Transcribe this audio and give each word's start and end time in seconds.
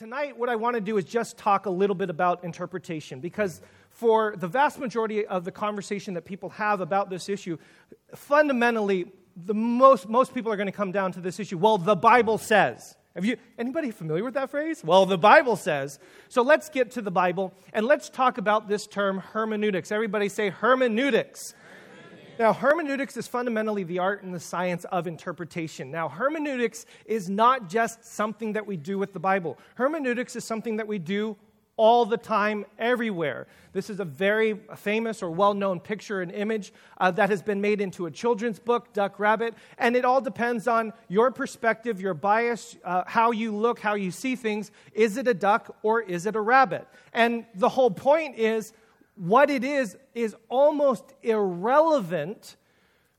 Tonight, 0.00 0.38
what 0.38 0.48
I 0.48 0.56
want 0.56 0.76
to 0.76 0.80
do 0.80 0.96
is 0.96 1.04
just 1.04 1.36
talk 1.36 1.66
a 1.66 1.70
little 1.70 1.94
bit 1.94 2.08
about 2.08 2.42
interpretation 2.42 3.20
because 3.20 3.60
for 3.90 4.34
the 4.34 4.48
vast 4.48 4.78
majority 4.78 5.26
of 5.26 5.44
the 5.44 5.52
conversation 5.52 6.14
that 6.14 6.24
people 6.24 6.48
have 6.48 6.80
about 6.80 7.10
this 7.10 7.28
issue, 7.28 7.58
fundamentally, 8.14 9.12
the 9.36 9.52
most, 9.52 10.08
most 10.08 10.32
people 10.32 10.50
are 10.50 10.56
going 10.56 10.68
to 10.68 10.72
come 10.72 10.90
down 10.90 11.12
to 11.12 11.20
this 11.20 11.38
issue. 11.38 11.58
Well, 11.58 11.76
the 11.76 11.96
Bible 11.96 12.38
says. 12.38 12.96
Have 13.14 13.26
you 13.26 13.36
anybody 13.58 13.90
familiar 13.90 14.24
with 14.24 14.32
that 14.32 14.48
phrase? 14.48 14.82
Well, 14.82 15.04
the 15.04 15.18
Bible 15.18 15.54
says. 15.54 15.98
So 16.30 16.40
let's 16.40 16.70
get 16.70 16.92
to 16.92 17.02
the 17.02 17.10
Bible 17.10 17.52
and 17.74 17.84
let's 17.84 18.08
talk 18.08 18.38
about 18.38 18.68
this 18.68 18.86
term 18.86 19.18
hermeneutics. 19.18 19.92
Everybody 19.92 20.30
say 20.30 20.48
hermeneutics. 20.48 21.52
Now, 22.40 22.54
hermeneutics 22.54 23.18
is 23.18 23.28
fundamentally 23.28 23.84
the 23.84 23.98
art 23.98 24.22
and 24.22 24.32
the 24.32 24.40
science 24.40 24.86
of 24.86 25.06
interpretation. 25.06 25.90
Now, 25.90 26.08
hermeneutics 26.08 26.86
is 27.04 27.28
not 27.28 27.68
just 27.68 28.02
something 28.02 28.54
that 28.54 28.66
we 28.66 28.78
do 28.78 28.98
with 28.98 29.12
the 29.12 29.18
Bible, 29.20 29.58
hermeneutics 29.74 30.34
is 30.36 30.42
something 30.42 30.78
that 30.78 30.86
we 30.86 30.98
do 30.98 31.36
all 31.76 32.06
the 32.06 32.16
time, 32.16 32.64
everywhere. 32.78 33.46
This 33.74 33.90
is 33.90 34.00
a 34.00 34.06
very 34.06 34.58
famous 34.76 35.22
or 35.22 35.30
well 35.30 35.52
known 35.52 35.80
picture 35.80 36.22
and 36.22 36.32
image 36.32 36.72
uh, 36.96 37.10
that 37.10 37.28
has 37.28 37.42
been 37.42 37.60
made 37.60 37.82
into 37.82 38.06
a 38.06 38.10
children's 38.10 38.58
book, 38.58 38.94
Duck 38.94 39.20
Rabbit. 39.20 39.52
And 39.76 39.94
it 39.94 40.06
all 40.06 40.22
depends 40.22 40.66
on 40.66 40.94
your 41.08 41.30
perspective, 41.30 42.00
your 42.00 42.14
bias, 42.14 42.74
uh, 42.86 43.04
how 43.06 43.32
you 43.32 43.54
look, 43.54 43.80
how 43.80 43.96
you 43.96 44.10
see 44.10 44.34
things. 44.34 44.70
Is 44.94 45.18
it 45.18 45.28
a 45.28 45.34
duck 45.34 45.76
or 45.82 46.00
is 46.00 46.24
it 46.24 46.36
a 46.36 46.40
rabbit? 46.40 46.88
And 47.12 47.44
the 47.54 47.68
whole 47.68 47.90
point 47.90 48.38
is 48.38 48.72
what 49.14 49.50
it 49.50 49.64
is 49.64 49.96
is 50.14 50.34
almost 50.48 51.14
irrelevant 51.22 52.56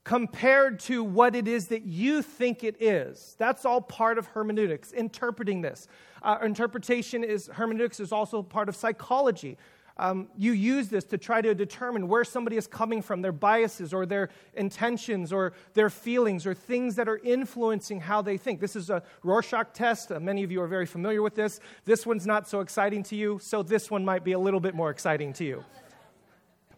compared 0.04 0.80
to 0.80 1.04
what 1.04 1.36
it 1.36 1.48
is 1.48 1.68
that 1.68 1.84
you 1.84 2.22
think 2.22 2.64
it 2.64 2.82
is. 2.82 3.36
That's 3.38 3.66
all 3.66 3.82
part 3.82 4.18
of 4.18 4.26
hermeneutics, 4.28 4.92
interpreting 4.92 5.62
this. 5.62 5.88
Uh, 6.24 6.38
interpretation 6.44 7.24
is, 7.24 7.48
hermeneutics 7.54 8.00
is 8.00 8.12
also 8.12 8.42
part 8.42 8.68
of 8.68 8.76
psychology. 8.76 9.58
Um, 10.02 10.30
you 10.36 10.54
use 10.54 10.88
this 10.88 11.04
to 11.06 11.18
try 11.20 11.42
to 11.42 11.54
determine 11.54 12.08
where 12.08 12.24
somebody 12.24 12.58
is 12.58 12.66
coming 12.66 13.04
from, 13.04 13.22
their 13.22 13.32
biases 13.32 13.94
or 13.94 14.08
their 14.08 14.30
intentions 14.56 15.32
or 15.32 15.54
their 15.76 15.92
feelings 15.92 16.48
or 16.48 16.56
things 16.56 16.96
that 16.96 17.08
are 17.08 17.20
influencing 17.20 18.00
how 18.00 18.24
they 18.24 18.36
think. 18.36 18.60
This 18.60 18.76
is 18.76 18.90
a 18.90 19.04
Rorschach 19.22 19.74
test. 19.74 20.12
Uh, 20.12 20.20
many 20.20 20.42
of 20.42 20.52
you 20.52 20.60
are 20.60 20.68
very 20.68 20.88
familiar 20.88 21.22
with 21.22 21.36
this. 21.36 21.60
This 21.86 22.04
one's 22.04 22.26
not 22.26 22.50
so 22.50 22.62
exciting 22.62 23.04
to 23.04 23.16
you, 23.16 23.38
so 23.44 23.62
this 23.62 23.92
one 23.92 24.04
might 24.04 24.24
be 24.24 24.32
a 24.32 24.40
little 24.40 24.60
bit 24.60 24.74
more 24.74 24.90
exciting 24.90 25.34
to 25.34 25.46
you. 25.46 25.64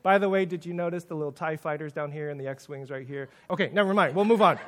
By 0.02 0.18
the 0.18 0.28
way, 0.28 0.44
did 0.44 0.66
you 0.66 0.74
notice 0.74 1.06
the 1.06 1.16
little 1.16 1.32
TIE 1.32 1.56
fighters 1.56 1.94
down 1.94 2.12
here 2.12 2.30
and 2.30 2.38
the 2.38 2.48
X 2.48 2.68
Wings 2.68 2.92
right 2.92 3.08
here? 3.08 3.30
Okay, 3.50 3.70
never 3.72 3.94
mind. 3.94 4.18
We'll 4.18 4.26
move 4.26 4.42
on. 4.42 4.60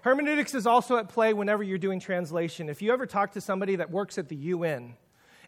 Hermeneutics 0.00 0.56
is 0.56 0.66
also 0.66 0.96
at 0.96 1.08
play 1.08 1.34
whenever 1.34 1.62
you're 1.62 1.78
doing 1.78 2.00
translation. 2.00 2.68
If 2.68 2.82
you 2.82 2.92
ever 2.92 3.06
talk 3.06 3.30
to 3.34 3.40
somebody 3.40 3.76
that 3.76 3.92
works 3.92 4.18
at 4.18 4.28
the 4.28 4.36
UN 4.36 4.96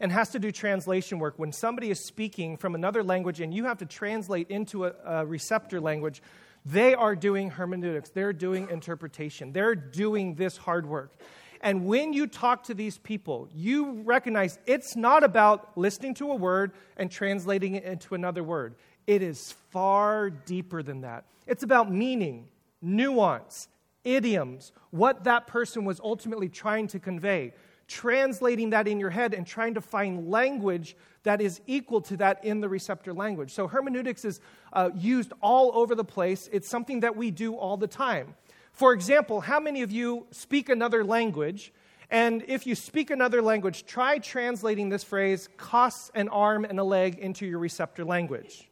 and 0.00 0.12
has 0.12 0.30
to 0.30 0.38
do 0.38 0.52
translation 0.52 1.18
work, 1.18 1.38
when 1.38 1.52
somebody 1.52 1.90
is 1.90 2.04
speaking 2.04 2.56
from 2.56 2.74
another 2.74 3.02
language 3.02 3.40
and 3.40 3.52
you 3.52 3.64
have 3.64 3.78
to 3.78 3.86
translate 3.86 4.50
into 4.50 4.86
a, 4.86 4.94
a 5.04 5.26
receptor 5.26 5.80
language, 5.80 6.22
they 6.64 6.94
are 6.94 7.16
doing 7.16 7.50
hermeneutics. 7.50 8.10
They're 8.10 8.32
doing 8.32 8.68
interpretation. 8.70 9.52
They're 9.52 9.74
doing 9.74 10.34
this 10.34 10.56
hard 10.56 10.86
work. 10.86 11.12
And 11.60 11.86
when 11.86 12.12
you 12.12 12.26
talk 12.26 12.64
to 12.64 12.74
these 12.74 12.98
people, 12.98 13.48
you 13.54 14.02
recognize 14.02 14.58
it's 14.66 14.94
not 14.94 15.24
about 15.24 15.76
listening 15.76 16.14
to 16.14 16.30
a 16.30 16.36
word 16.36 16.72
and 16.96 17.10
translating 17.10 17.74
it 17.74 17.84
into 17.84 18.14
another 18.14 18.44
word. 18.44 18.76
It 19.06 19.22
is 19.22 19.52
far 19.70 20.30
deeper 20.30 20.82
than 20.82 21.00
that. 21.00 21.24
It's 21.46 21.62
about 21.62 21.90
meaning, 21.90 22.48
nuance, 22.82 23.68
idioms, 24.04 24.72
what 24.90 25.24
that 25.24 25.46
person 25.46 25.84
was 25.84 26.00
ultimately 26.00 26.48
trying 26.48 26.86
to 26.88 27.00
convey, 27.00 27.54
translating 27.88 28.70
that 28.70 28.86
in 28.86 29.00
your 29.00 29.10
head 29.10 29.34
and 29.34 29.46
trying 29.46 29.74
to 29.74 29.80
find 29.80 30.30
language 30.30 30.94
that 31.22 31.40
is 31.40 31.60
equal 31.66 32.00
to 32.02 32.16
that 32.18 32.44
in 32.44 32.60
the 32.60 32.68
receptor 32.68 33.12
language. 33.12 33.50
So 33.50 33.66
hermeneutics 33.66 34.24
is 34.24 34.40
uh, 34.72 34.90
used 34.94 35.32
all 35.40 35.72
over 35.74 35.94
the 35.94 36.04
place. 36.04 36.48
It's 36.52 36.68
something 36.68 37.00
that 37.00 37.16
we 37.16 37.30
do 37.30 37.54
all 37.56 37.76
the 37.76 37.86
time. 37.86 38.34
For 38.72 38.92
example, 38.92 39.40
how 39.40 39.58
many 39.58 39.82
of 39.82 39.90
you 39.90 40.26
speak 40.30 40.68
another 40.68 41.02
language? 41.02 41.72
And 42.10 42.44
if 42.46 42.66
you 42.66 42.74
speak 42.74 43.10
another 43.10 43.42
language, 43.42 43.84
try 43.84 44.18
translating 44.18 44.88
this 44.88 45.02
phrase, 45.02 45.48
costs 45.56 46.10
an 46.14 46.28
arm 46.28 46.64
and 46.64 46.78
a 46.78 46.84
leg, 46.84 47.18
into 47.18 47.46
your 47.46 47.58
receptor 47.58 48.04
language. 48.04 48.70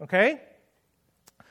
Okay? 0.00 0.40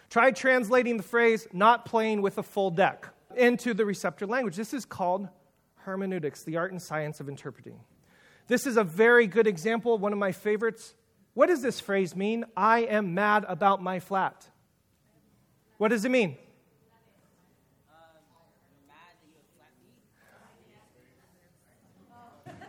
Try 0.09 0.31
translating 0.31 0.97
the 0.97 1.03
phrase, 1.03 1.47
not 1.53 1.86
playing 1.86 2.22
with 2.22 2.38
a 2.38 2.44
full 2.44 2.72
deck, 2.72 3.07
into 3.36 3.74
the 3.74 3.86
receptor 3.86 4.25
language. 4.25 4.56
This 4.56 4.74
is 4.74 4.86
called 4.86 5.30
hermeneutics, 5.88 6.44
the 6.44 6.58
art 6.58 6.70
and 6.74 6.81
science 6.81 7.22
of 7.22 7.30
interpreting. 7.30 7.80
This 8.48 8.68
is 8.68 8.75
a 8.75 8.84
very 8.84 9.25
good 9.25 9.48
example, 9.48 9.98
one 9.98 10.12
of 10.12 10.20
my 10.20 10.34
favorites. 10.34 10.94
What 11.34 11.48
does 11.48 11.62
this 11.62 11.80
phrase 11.80 12.14
mean? 12.14 12.44
I 12.58 12.80
am 12.80 13.14
mad 13.14 13.46
about 13.48 13.81
my 13.81 14.02
flat. 14.02 14.46
What 15.78 15.88
does 15.88 16.03
it 16.03 16.09
mean? 16.09 16.38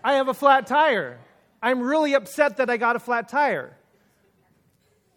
I 0.05 0.12
have 0.15 0.29
a 0.29 0.35
flat 0.35 0.69
tire. 0.69 1.19
I'm 1.61 1.81
really 1.81 2.15
upset 2.15 2.59
that 2.59 2.71
I 2.71 2.77
got 2.77 2.95
a 2.95 3.00
flat 3.00 3.29
tire. 3.29 3.77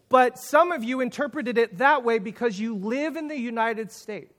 But 0.08 0.40
some 0.40 0.72
of 0.72 0.82
you 0.82 1.00
interpreted 1.00 1.56
it 1.56 1.78
that 1.78 2.02
way 2.02 2.18
because 2.18 2.58
you 2.58 2.74
live 2.74 3.14
in 3.14 3.28
the 3.28 3.38
United 3.38 3.92
States. 3.92 4.31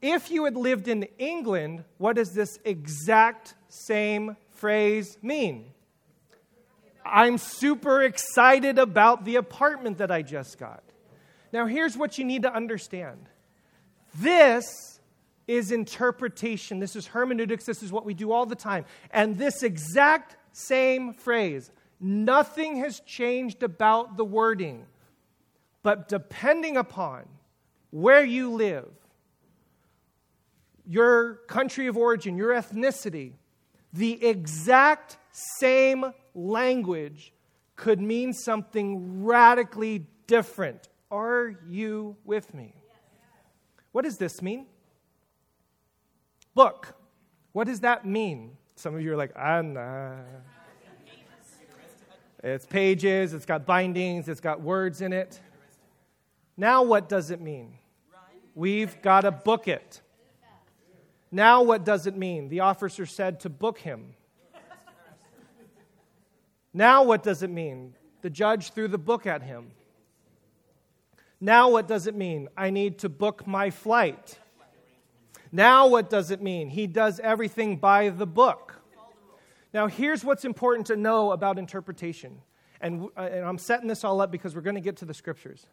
If 0.00 0.30
you 0.30 0.44
had 0.44 0.56
lived 0.56 0.88
in 0.88 1.04
England, 1.18 1.84
what 1.98 2.16
does 2.16 2.32
this 2.32 2.58
exact 2.64 3.54
same 3.68 4.36
phrase 4.50 5.18
mean? 5.22 5.72
I'm 7.04 7.38
super 7.38 8.02
excited 8.02 8.78
about 8.78 9.24
the 9.24 9.36
apartment 9.36 9.98
that 9.98 10.10
I 10.10 10.22
just 10.22 10.58
got. 10.58 10.82
Now, 11.52 11.66
here's 11.66 11.96
what 11.96 12.18
you 12.18 12.24
need 12.24 12.42
to 12.42 12.52
understand 12.52 13.28
this 14.14 15.00
is 15.46 15.72
interpretation. 15.72 16.78
This 16.78 16.94
is 16.94 17.06
hermeneutics. 17.06 17.64
This 17.64 17.82
is 17.82 17.90
what 17.90 18.04
we 18.04 18.14
do 18.14 18.32
all 18.32 18.46
the 18.46 18.54
time. 18.54 18.84
And 19.10 19.38
this 19.38 19.62
exact 19.62 20.36
same 20.52 21.14
phrase, 21.14 21.70
nothing 21.98 22.76
has 22.76 23.00
changed 23.00 23.62
about 23.62 24.16
the 24.16 24.24
wording. 24.24 24.86
But 25.82 26.08
depending 26.08 26.76
upon 26.76 27.26
where 27.90 28.24
you 28.24 28.52
live, 28.52 28.88
your 30.88 31.34
country 31.46 31.86
of 31.86 31.96
origin, 31.96 32.36
your 32.36 32.50
ethnicity, 32.50 33.34
the 33.92 34.24
exact 34.24 35.18
same 35.30 36.12
language 36.34 37.32
could 37.76 38.00
mean 38.00 38.32
something 38.32 39.24
radically 39.24 40.06
different. 40.26 40.88
Are 41.10 41.54
you 41.68 42.16
with 42.24 42.52
me? 42.54 42.74
What 43.92 44.04
does 44.04 44.16
this 44.16 44.42
mean? 44.42 44.66
book. 46.58 46.92
What 47.52 47.68
does 47.68 47.80
that 47.80 48.04
mean? 48.04 48.56
Some 48.74 48.96
of 48.96 49.00
you 49.00 49.12
are 49.12 49.16
like, 49.16 49.30
ah, 49.36 49.62
nah. 49.62 50.16
It's 52.42 52.66
pages, 52.66 53.32
it's 53.32 53.46
got 53.46 53.64
bindings, 53.64 54.28
it's 54.28 54.40
got 54.40 54.60
words 54.60 55.00
in 55.00 55.12
it. 55.12 55.38
Now, 56.56 56.82
what 56.82 57.08
does 57.08 57.30
it 57.30 57.40
mean? 57.40 57.78
We've 58.56 59.00
got 59.02 59.20
to 59.20 59.30
book 59.30 59.68
it. 59.68 60.02
Now, 61.30 61.62
what 61.62 61.84
does 61.84 62.06
it 62.06 62.16
mean? 62.16 62.48
The 62.48 62.60
officer 62.60 63.06
said 63.06 63.40
to 63.40 63.50
book 63.50 63.78
him. 63.78 64.14
Now, 66.72 67.02
what 67.02 67.22
does 67.22 67.42
it 67.42 67.50
mean? 67.50 67.94
The 68.22 68.30
judge 68.30 68.72
threw 68.72 68.88
the 68.88 68.98
book 68.98 69.26
at 69.26 69.42
him. 69.42 69.72
Now, 71.40 71.70
what 71.70 71.86
does 71.86 72.06
it 72.06 72.14
mean? 72.14 72.48
I 72.56 72.70
need 72.70 72.98
to 73.00 73.08
book 73.08 73.46
my 73.46 73.70
flight. 73.70 74.38
Now, 75.52 75.86
what 75.86 76.10
does 76.10 76.30
it 76.30 76.42
mean? 76.42 76.68
He 76.68 76.86
does 76.86 77.20
everything 77.20 77.76
by 77.76 78.08
the 78.10 78.26
book. 78.26 78.74
Now, 79.72 79.86
here's 79.86 80.24
what's 80.24 80.44
important 80.44 80.86
to 80.88 80.96
know 80.96 81.32
about 81.32 81.58
interpretation. 81.58 82.40
And, 82.80 83.08
uh, 83.16 83.22
and 83.22 83.44
I'm 83.44 83.58
setting 83.58 83.88
this 83.88 84.04
all 84.04 84.20
up 84.20 84.30
because 84.30 84.54
we're 84.54 84.62
going 84.62 84.76
to 84.76 84.80
get 84.80 84.96
to 84.98 85.04
the 85.04 85.14
scriptures. 85.14 85.66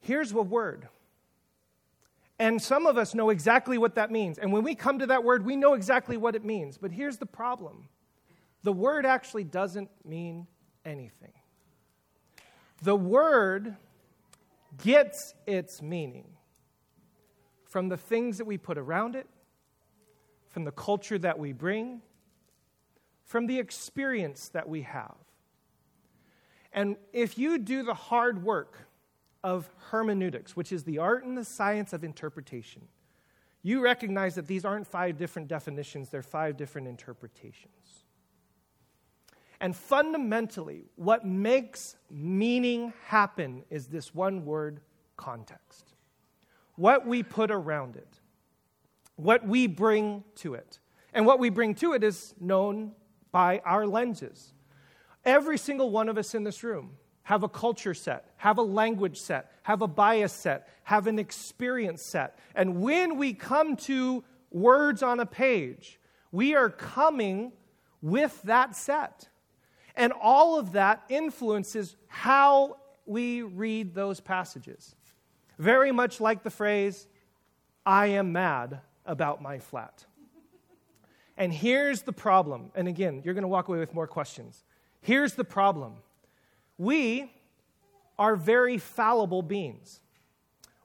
Here's 0.00 0.32
a 0.32 0.42
word. 0.42 0.88
And 2.42 2.60
some 2.60 2.86
of 2.86 2.98
us 2.98 3.14
know 3.14 3.30
exactly 3.30 3.78
what 3.78 3.94
that 3.94 4.10
means. 4.10 4.36
And 4.36 4.52
when 4.52 4.64
we 4.64 4.74
come 4.74 4.98
to 4.98 5.06
that 5.06 5.22
word, 5.22 5.46
we 5.46 5.54
know 5.54 5.74
exactly 5.74 6.16
what 6.16 6.34
it 6.34 6.44
means. 6.44 6.76
But 6.76 6.90
here's 6.90 7.18
the 7.18 7.24
problem 7.24 7.88
the 8.64 8.72
word 8.72 9.06
actually 9.06 9.44
doesn't 9.44 9.88
mean 10.04 10.48
anything. 10.84 11.34
The 12.82 12.96
word 12.96 13.76
gets 14.82 15.34
its 15.46 15.80
meaning 15.80 16.32
from 17.64 17.88
the 17.88 17.96
things 17.96 18.38
that 18.38 18.44
we 18.44 18.58
put 18.58 18.76
around 18.76 19.14
it, 19.14 19.28
from 20.48 20.64
the 20.64 20.72
culture 20.72 21.20
that 21.20 21.38
we 21.38 21.52
bring, 21.52 22.02
from 23.24 23.46
the 23.46 23.60
experience 23.60 24.48
that 24.48 24.68
we 24.68 24.82
have. 24.82 25.14
And 26.72 26.96
if 27.12 27.38
you 27.38 27.58
do 27.58 27.84
the 27.84 27.94
hard 27.94 28.42
work 28.42 28.88
of 29.44 29.68
hermeneutics, 29.90 30.56
which 30.56 30.72
is 30.72 30.84
the 30.84 30.98
art 30.98 31.24
and 31.24 31.36
the 31.36 31.44
science 31.44 31.92
of 31.92 32.04
interpretation, 32.04 32.82
you 33.62 33.80
recognize 33.80 34.34
that 34.34 34.46
these 34.46 34.64
aren't 34.64 34.86
five 34.86 35.16
different 35.16 35.48
definitions, 35.48 36.08
they're 36.08 36.22
five 36.22 36.56
different 36.56 36.88
interpretations. 36.88 38.04
And 39.60 39.76
fundamentally, 39.76 40.86
what 40.96 41.24
makes 41.24 41.96
meaning 42.10 42.92
happen 43.06 43.62
is 43.70 43.86
this 43.86 44.12
one 44.12 44.44
word 44.44 44.80
context. 45.16 45.94
What 46.74 47.06
we 47.06 47.22
put 47.22 47.52
around 47.52 47.94
it, 47.94 48.20
what 49.14 49.46
we 49.46 49.68
bring 49.68 50.24
to 50.36 50.54
it. 50.54 50.80
And 51.14 51.26
what 51.26 51.38
we 51.38 51.50
bring 51.50 51.74
to 51.76 51.92
it 51.92 52.02
is 52.02 52.34
known 52.40 52.92
by 53.30 53.60
our 53.64 53.86
lenses. 53.86 54.52
Every 55.24 55.58
single 55.58 55.90
one 55.90 56.08
of 56.08 56.18
us 56.18 56.34
in 56.34 56.42
this 56.42 56.64
room 56.64 56.96
have 57.32 57.44
a 57.44 57.48
culture 57.48 57.94
set, 57.94 58.26
have 58.36 58.58
a 58.58 58.62
language 58.62 59.18
set, 59.18 59.50
have 59.62 59.80
a 59.80 59.86
bias 59.86 60.34
set, 60.34 60.68
have 60.82 61.06
an 61.06 61.18
experience 61.18 62.02
set. 62.02 62.38
And 62.54 62.82
when 62.82 63.16
we 63.16 63.32
come 63.32 63.74
to 63.88 64.22
words 64.50 65.02
on 65.02 65.18
a 65.18 65.24
page, 65.24 65.98
we 66.30 66.54
are 66.54 66.68
coming 66.68 67.52
with 68.02 68.38
that 68.42 68.76
set. 68.76 69.30
And 69.96 70.12
all 70.12 70.58
of 70.58 70.72
that 70.72 71.04
influences 71.08 71.96
how 72.06 72.76
we 73.06 73.40
read 73.40 73.94
those 73.94 74.20
passages. 74.20 74.94
Very 75.58 75.90
much 75.90 76.20
like 76.20 76.42
the 76.42 76.50
phrase, 76.50 77.08
I 77.86 78.08
am 78.08 78.32
mad 78.32 78.80
about 79.06 79.40
my 79.40 79.58
flat. 79.58 80.04
And 81.38 81.50
here's 81.50 82.02
the 82.02 82.12
problem. 82.12 82.72
And 82.74 82.88
again, 82.88 83.22
you're 83.24 83.32
going 83.32 83.40
to 83.40 83.48
walk 83.48 83.68
away 83.68 83.78
with 83.78 83.94
more 83.94 84.06
questions. 84.06 84.64
Here's 85.00 85.32
the 85.32 85.44
problem 85.44 85.94
we 86.82 87.32
are 88.18 88.34
very 88.34 88.76
fallible 88.76 89.40
beings. 89.40 90.00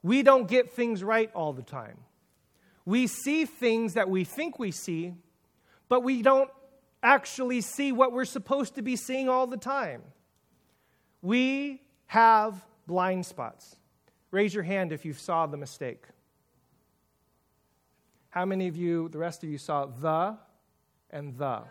We 0.04 0.22
don't 0.22 0.48
get 0.48 0.72
things 0.72 1.04
right 1.04 1.32
all 1.34 1.54
the 1.54 1.64
time. 1.64 1.98
We 2.86 3.08
see 3.08 3.46
things 3.46 3.96
that 3.96 4.08
we 4.08 4.24
think 4.24 4.60
we 4.60 4.70
see, 4.70 5.16
but 5.90 6.04
we 6.04 6.22
don't 6.22 6.52
actually 7.02 7.62
see 7.62 7.92
what 7.92 8.14
we're 8.14 8.26
supposed 8.26 8.76
to 8.76 8.84
be 8.84 8.96
seeing 8.96 9.28
all 9.28 9.48
the 9.48 9.58
time. 9.58 10.04
We 11.24 11.82
have 12.06 12.64
blind 12.86 13.26
spots. 13.26 13.76
Raise 14.30 14.54
your 14.54 14.64
hand 14.64 14.92
if 14.92 15.04
you 15.04 15.14
saw 15.14 15.48
the 15.48 15.58
mistake. 15.58 16.06
How 18.30 18.46
many 18.46 18.68
of 18.68 18.76
you, 18.76 19.10
the 19.10 19.18
rest 19.18 19.44
of 19.44 19.50
you, 19.50 19.58
saw 19.58 19.88
the 19.88 20.38
and 21.10 21.36
the? 21.40 21.64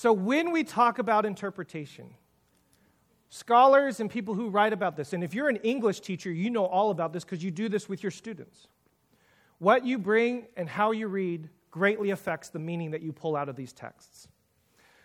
So, 0.00 0.14
when 0.14 0.50
we 0.50 0.64
talk 0.64 0.98
about 0.98 1.26
interpretation, 1.26 2.06
scholars 3.28 4.00
and 4.00 4.10
people 4.10 4.32
who 4.32 4.48
write 4.48 4.72
about 4.72 4.96
this, 4.96 5.12
and 5.12 5.22
if 5.22 5.34
you're 5.34 5.50
an 5.50 5.56
English 5.56 6.00
teacher, 6.00 6.32
you 6.32 6.48
know 6.48 6.64
all 6.64 6.90
about 6.90 7.12
this 7.12 7.22
because 7.22 7.44
you 7.44 7.50
do 7.50 7.68
this 7.68 7.86
with 7.86 8.02
your 8.02 8.10
students. 8.10 8.66
What 9.58 9.84
you 9.84 9.98
bring 9.98 10.46
and 10.56 10.70
how 10.70 10.92
you 10.92 11.06
read 11.06 11.50
greatly 11.70 12.12
affects 12.12 12.48
the 12.48 12.58
meaning 12.58 12.92
that 12.92 13.02
you 13.02 13.12
pull 13.12 13.36
out 13.36 13.50
of 13.50 13.56
these 13.56 13.74
texts. 13.74 14.26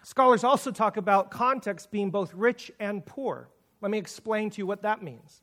Scholars 0.03 0.45
also 0.45 0.71
talk 0.71 0.95
about 0.95 1.30
context 1.30 1.92
being 1.92 2.09
both 2.09 2.33
rich 2.33 2.71
and 2.80 3.06
poor. 3.06 3.50
Let 3.81 3.92
me 3.92 3.97
explain 3.97 4.50
to 4.51 4.59
you 4.59 4.65
what 4.65 4.83
that 4.83 5.03
means. 5.03 5.42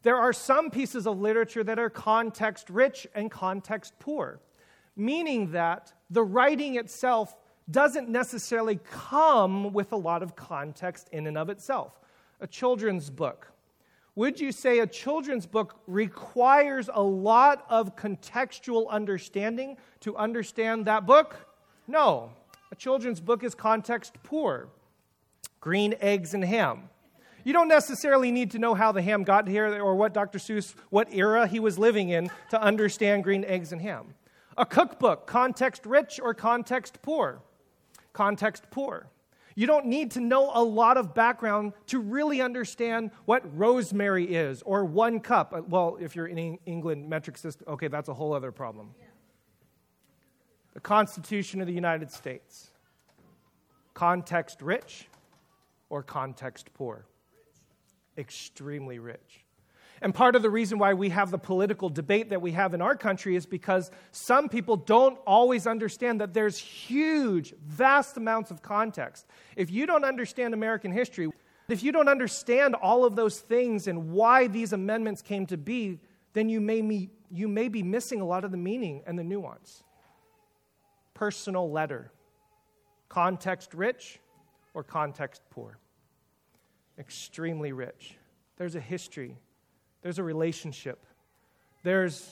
There 0.00 0.16
are 0.16 0.32
some 0.32 0.70
pieces 0.70 1.06
of 1.06 1.20
literature 1.20 1.62
that 1.62 1.78
are 1.78 1.90
context 1.90 2.70
rich 2.70 3.06
and 3.14 3.30
context 3.30 3.98
poor, 3.98 4.40
meaning 4.96 5.52
that 5.52 5.92
the 6.08 6.22
writing 6.22 6.76
itself 6.76 7.36
doesn't 7.70 8.08
necessarily 8.08 8.78
come 8.90 9.72
with 9.72 9.92
a 9.92 9.96
lot 9.96 10.22
of 10.22 10.34
context 10.36 11.08
in 11.12 11.26
and 11.26 11.36
of 11.36 11.50
itself. 11.50 11.98
A 12.40 12.46
children's 12.46 13.10
book. 13.10 13.52
Would 14.14 14.40
you 14.40 14.50
say 14.50 14.80
a 14.80 14.86
children's 14.86 15.46
book 15.46 15.80
requires 15.86 16.90
a 16.92 17.02
lot 17.02 17.64
of 17.68 17.94
contextual 17.94 18.88
understanding 18.88 19.76
to 20.00 20.16
understand 20.16 20.86
that 20.86 21.06
book? 21.06 21.36
No. 21.86 22.30
A 22.72 22.74
children's 22.74 23.20
book 23.20 23.44
is 23.44 23.54
context 23.54 24.14
poor. 24.22 24.68
Green 25.60 25.94
eggs 26.00 26.34
and 26.34 26.44
ham. 26.44 26.90
You 27.44 27.52
don't 27.52 27.68
necessarily 27.68 28.30
need 28.30 28.50
to 28.50 28.58
know 28.58 28.74
how 28.74 28.92
the 28.92 29.00
ham 29.00 29.22
got 29.24 29.46
here 29.48 29.80
or 29.80 29.94
what 29.94 30.12
Dr. 30.12 30.38
Seuss, 30.38 30.74
what 30.90 31.08
era 31.12 31.46
he 31.46 31.60
was 31.60 31.78
living 31.78 32.08
in 32.08 32.30
to 32.50 32.60
understand 32.60 33.24
green 33.24 33.44
eggs 33.44 33.72
and 33.72 33.80
ham. 33.80 34.14
A 34.56 34.66
cookbook, 34.66 35.26
context 35.26 35.86
rich 35.86 36.18
or 36.22 36.34
context 36.34 37.00
poor? 37.02 37.40
Context 38.18 38.64
poor. 38.72 39.06
You 39.54 39.68
don't 39.68 39.86
need 39.86 40.10
to 40.12 40.20
know 40.20 40.50
a 40.52 40.60
lot 40.60 40.96
of 40.96 41.14
background 41.14 41.72
to 41.86 42.00
really 42.00 42.40
understand 42.40 43.12
what 43.26 43.42
rosemary 43.56 44.24
is 44.24 44.60
or 44.62 44.84
one 44.84 45.20
cup. 45.20 45.54
Uh, 45.54 45.62
well, 45.68 45.96
if 46.00 46.16
you're 46.16 46.26
in 46.26 46.58
England 46.66 47.08
metric 47.08 47.36
system, 47.36 47.68
okay, 47.68 47.86
that's 47.86 48.08
a 48.08 48.14
whole 48.14 48.32
other 48.32 48.50
problem. 48.50 48.90
The 50.74 50.80
Constitution 50.80 51.60
of 51.60 51.68
the 51.68 51.72
United 51.72 52.10
States. 52.10 52.72
Context 53.94 54.62
rich 54.62 55.06
or 55.90 56.02
context 56.02 56.74
poor? 56.74 57.06
extremely 58.18 58.98
rich. 58.98 59.44
And 60.00 60.14
part 60.14 60.36
of 60.36 60.42
the 60.42 60.50
reason 60.50 60.78
why 60.78 60.94
we 60.94 61.08
have 61.08 61.30
the 61.30 61.38
political 61.38 61.88
debate 61.88 62.30
that 62.30 62.40
we 62.40 62.52
have 62.52 62.74
in 62.74 62.80
our 62.80 62.96
country 62.96 63.36
is 63.36 63.46
because 63.46 63.90
some 64.12 64.48
people 64.48 64.76
don't 64.76 65.18
always 65.26 65.66
understand 65.66 66.20
that 66.20 66.32
there's 66.32 66.56
huge, 66.58 67.54
vast 67.66 68.16
amounts 68.16 68.50
of 68.50 68.62
context. 68.62 69.26
If 69.56 69.70
you 69.70 69.86
don't 69.86 70.04
understand 70.04 70.54
American 70.54 70.92
history, 70.92 71.28
if 71.68 71.82
you 71.82 71.92
don't 71.92 72.08
understand 72.08 72.74
all 72.74 73.04
of 73.04 73.16
those 73.16 73.38
things 73.40 73.88
and 73.88 74.10
why 74.10 74.46
these 74.46 74.72
amendments 74.72 75.20
came 75.20 75.46
to 75.46 75.56
be, 75.56 76.00
then 76.32 76.48
you 76.48 76.60
may, 76.60 76.80
be, 76.80 77.10
you 77.30 77.48
may 77.48 77.68
be 77.68 77.82
missing 77.82 78.20
a 78.20 78.24
lot 78.24 78.44
of 78.44 78.50
the 78.50 78.56
meaning 78.56 79.02
and 79.06 79.18
the 79.18 79.24
nuance. 79.24 79.82
Personal 81.14 81.70
letter. 81.70 82.12
Context 83.08 83.74
rich 83.74 84.20
or 84.74 84.84
context 84.84 85.42
poor? 85.50 85.78
extremely 86.98 87.72
rich. 87.72 88.16
There's 88.56 88.74
a 88.74 88.80
history, 88.80 89.36
there's 90.02 90.18
a 90.18 90.22
relationship, 90.22 91.04
there's 91.82 92.28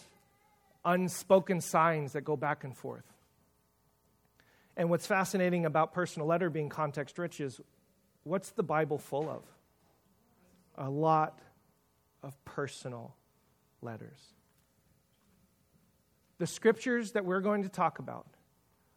unspoken 0.85 1.61
signs 1.61 2.13
that 2.13 2.23
go 2.23 2.37
back 2.37 2.65
and 2.65 2.77
forth. 2.77 3.05
And 4.77 4.91
what's 4.91 5.07
fascinating 5.07 5.65
about 5.65 5.93
personal 5.93 6.29
letter 6.29 6.51
being 6.51 6.69
context 6.69 7.19
rich 7.19 7.41
is 7.41 7.61
what's 8.25 8.51
the 8.51 8.63
Bible 8.63 8.99
full 8.99 9.29
of? 9.29 9.43
A 10.77 10.91
lot 10.91 11.41
of 12.23 12.45
personal 12.45 13.17
letters. 13.81 14.21
The 16.39 16.47
scriptures 16.47 17.13
that 17.13 17.25
we're 17.25 17.41
going 17.41 17.63
to 17.63 17.69
talk 17.69 17.99
about 17.99 18.27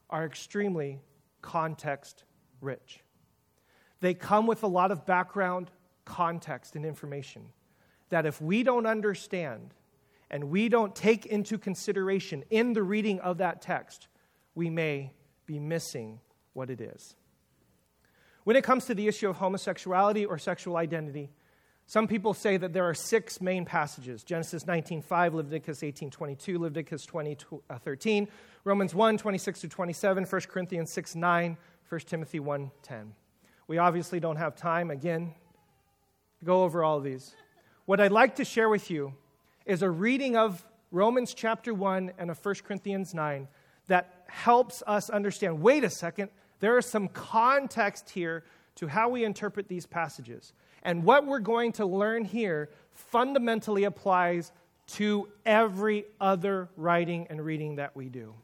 are 0.09 0.25
extremely 0.25 0.99
context 1.41 2.23
rich. 2.59 2.99
They 4.01 4.13
come 4.13 4.45
with 4.45 4.63
a 4.63 4.67
lot 4.67 4.91
of 4.91 5.05
background, 5.05 5.71
context, 6.03 6.75
and 6.75 6.85
information 6.85 7.45
that 8.09 8.25
if 8.25 8.41
we 8.41 8.63
don't 8.63 8.85
understand 8.85 9.73
and 10.29 10.49
we 10.49 10.69
don't 10.69 10.95
take 10.95 11.25
into 11.25 11.57
consideration 11.57 12.43
in 12.49 12.73
the 12.73 12.83
reading 12.83 13.19
of 13.19 13.37
that 13.37 13.61
text, 13.61 14.07
we 14.55 14.69
may 14.69 15.11
be 15.45 15.59
missing 15.59 16.19
what 16.53 16.69
it 16.69 16.81
is. 16.81 17.15
When 18.43 18.55
it 18.55 18.63
comes 18.63 18.85
to 18.85 18.95
the 18.95 19.07
issue 19.07 19.29
of 19.29 19.37
homosexuality 19.37 20.25
or 20.25 20.37
sexual 20.37 20.77
identity, 20.77 21.29
some 21.85 22.07
people 22.07 22.35
say 22.35 22.57
that 22.57 22.71
there 22.71 22.87
are 22.87 22.93
six 22.93 23.41
main 23.41 23.65
passages 23.65 24.23
Genesis 24.23 24.65
19:5, 24.65 25.33
Leviticus 25.33 25.81
18:22, 25.81 26.59
Leviticus 26.59 27.05
20:13, 27.05 28.27
Romans 28.63 28.93
1, 28.93 29.17
26 29.17 29.61
to 29.61 29.67
27, 29.67 30.25
1 30.25 30.41
Corinthians 30.47 30.91
6, 30.91 31.15
9, 31.15 31.57
1 31.87 32.01
Timothy 32.01 32.39
1, 32.39 32.71
10. 32.83 33.15
We 33.67 33.79
obviously 33.79 34.19
don't 34.19 34.35
have 34.35 34.55
time, 34.55 34.91
again, 34.91 35.33
to 36.39 36.45
go 36.45 36.63
over 36.63 36.83
all 36.83 36.97
of 36.97 37.03
these. 37.03 37.35
What 37.89 38.00
I'd 38.00 38.12
like 38.12 38.36
to 38.36 38.46
share 38.46 38.69
with 38.69 38.91
you 38.91 39.15
is 39.65 39.81
a 39.81 39.89
reading 39.89 40.38
of 40.38 40.63
Romans 40.91 41.34
chapter 41.34 41.74
1 41.74 42.12
and 42.19 42.29
of 42.29 42.38
1 42.46 42.55
Corinthians 42.63 43.15
9 43.15 43.48
that 43.88 44.25
helps 44.27 44.84
us 44.86 45.10
understand 45.10 45.63
wait 45.63 45.84
a 45.84 45.89
second, 45.89 46.29
there 46.60 46.77
is 46.77 46.86
some 46.86 47.08
context 47.08 48.12
here 48.12 48.43
to 48.75 48.86
how 48.86 49.10
we 49.10 49.24
interpret 49.24 49.67
these 49.67 49.88
passages. 49.88 50.53
And 50.84 51.03
what 51.03 51.25
we're 51.25 51.39
going 51.39 51.72
to 51.72 51.88
learn 51.88 52.25
here 52.25 52.69
fundamentally 52.91 53.86
applies 53.86 54.51
to 54.89 55.27
every 55.43 56.05
other 56.22 56.69
writing 56.77 57.25
and 57.31 57.43
reading 57.43 57.77
that 57.77 57.96
we 57.96 58.08
do. 58.08 58.36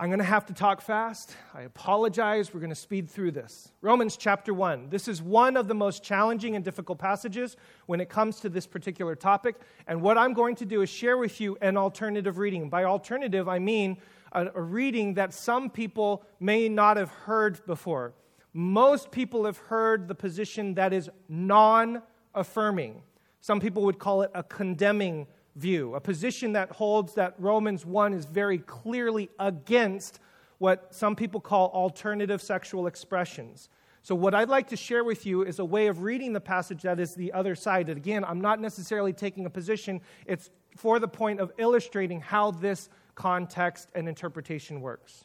I'm 0.00 0.08
going 0.08 0.20
to 0.20 0.24
have 0.24 0.46
to 0.46 0.54
talk 0.54 0.80
fast. 0.80 1.36
I 1.52 1.60
apologize. 1.60 2.54
We're 2.54 2.60
going 2.60 2.70
to 2.70 2.74
speed 2.74 3.10
through 3.10 3.32
this. 3.32 3.70
Romans 3.82 4.16
chapter 4.16 4.54
1. 4.54 4.88
This 4.88 5.08
is 5.08 5.20
one 5.20 5.58
of 5.58 5.68
the 5.68 5.74
most 5.74 6.02
challenging 6.02 6.56
and 6.56 6.64
difficult 6.64 6.98
passages 6.98 7.54
when 7.84 8.00
it 8.00 8.08
comes 8.08 8.40
to 8.40 8.48
this 8.48 8.66
particular 8.66 9.14
topic. 9.14 9.56
And 9.86 10.00
what 10.00 10.16
I'm 10.16 10.32
going 10.32 10.56
to 10.56 10.64
do 10.64 10.80
is 10.80 10.88
share 10.88 11.18
with 11.18 11.38
you 11.38 11.58
an 11.60 11.76
alternative 11.76 12.38
reading. 12.38 12.70
By 12.70 12.84
alternative, 12.84 13.46
I 13.46 13.58
mean 13.58 13.98
a, 14.32 14.46
a 14.54 14.62
reading 14.62 15.12
that 15.14 15.34
some 15.34 15.68
people 15.68 16.24
may 16.40 16.66
not 16.66 16.96
have 16.96 17.10
heard 17.10 17.62
before. 17.66 18.14
Most 18.54 19.10
people 19.10 19.44
have 19.44 19.58
heard 19.58 20.08
the 20.08 20.14
position 20.14 20.76
that 20.76 20.94
is 20.94 21.10
non 21.28 22.00
affirming. 22.34 23.02
Some 23.42 23.60
people 23.60 23.82
would 23.82 23.98
call 23.98 24.22
it 24.22 24.30
a 24.34 24.42
condemning 24.42 25.26
view, 25.56 25.94
a 25.94 26.00
position 26.00 26.52
that 26.52 26.70
holds 26.70 27.14
that 27.14 27.34
Romans 27.38 27.84
1 27.84 28.14
is 28.14 28.24
very 28.24 28.58
clearly 28.58 29.28
against 29.38 30.20
what 30.58 30.94
some 30.94 31.16
people 31.16 31.40
call 31.40 31.68
alternative 31.68 32.42
sexual 32.42 32.86
expressions. 32.86 33.68
So, 34.02 34.14
what 34.14 34.34
I'd 34.34 34.48
like 34.48 34.68
to 34.68 34.76
share 34.76 35.04
with 35.04 35.26
you 35.26 35.42
is 35.42 35.58
a 35.58 35.64
way 35.64 35.86
of 35.88 36.02
reading 36.02 36.32
the 36.32 36.40
passage 36.40 36.82
that 36.82 36.98
is 36.98 37.14
the 37.14 37.32
other 37.32 37.54
side. 37.54 37.88
And 37.88 37.98
again, 37.98 38.24
I'm 38.24 38.40
not 38.40 38.60
necessarily 38.60 39.12
taking 39.12 39.46
a 39.46 39.50
position, 39.50 40.00
it's 40.26 40.50
for 40.76 40.98
the 40.98 41.08
point 41.08 41.40
of 41.40 41.52
illustrating 41.58 42.20
how 42.20 42.52
this 42.52 42.88
context 43.14 43.90
and 43.94 44.08
interpretation 44.08 44.80
works. 44.80 45.24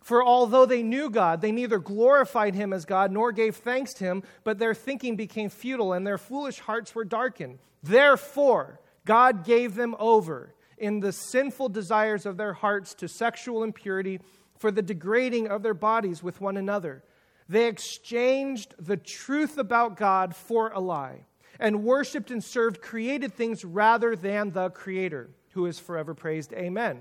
For 0.00 0.24
although 0.24 0.66
they 0.66 0.82
knew 0.82 1.10
God, 1.10 1.40
they 1.40 1.52
neither 1.52 1.78
glorified 1.78 2.54
him 2.54 2.72
as 2.72 2.84
God 2.84 3.12
nor 3.12 3.32
gave 3.32 3.56
thanks 3.56 3.92
to 3.94 4.04
him, 4.04 4.22
but 4.44 4.58
their 4.58 4.74
thinking 4.74 5.14
became 5.16 5.50
futile 5.50 5.92
and 5.92 6.06
their 6.06 6.18
foolish 6.18 6.58
hearts 6.60 6.94
were 6.94 7.04
darkened. 7.04 7.58
Therefore, 7.82 8.80
God 9.04 9.44
gave 9.44 9.74
them 9.74 9.94
over 9.98 10.54
in 10.78 11.00
the 11.00 11.12
sinful 11.12 11.68
desires 11.68 12.24
of 12.24 12.38
their 12.38 12.54
hearts 12.54 12.94
to 12.94 13.08
sexual 13.08 13.62
impurity 13.62 14.20
for 14.58 14.70
the 14.70 14.82
degrading 14.82 15.48
of 15.48 15.62
their 15.62 15.74
bodies 15.74 16.22
with 16.22 16.40
one 16.40 16.56
another. 16.56 17.04
They 17.48 17.66
exchanged 17.66 18.74
the 18.78 18.96
truth 18.96 19.58
about 19.58 19.96
God 19.96 20.34
for 20.34 20.70
a 20.70 20.80
lie 20.80 21.26
and 21.58 21.84
worshiped 21.84 22.30
and 22.30 22.42
served 22.42 22.80
created 22.80 23.34
things 23.34 23.64
rather 23.64 24.16
than 24.16 24.52
the 24.52 24.70
Creator, 24.70 25.30
who 25.52 25.66
is 25.66 25.78
forever 25.78 26.14
praised. 26.14 26.52
Amen. 26.54 27.00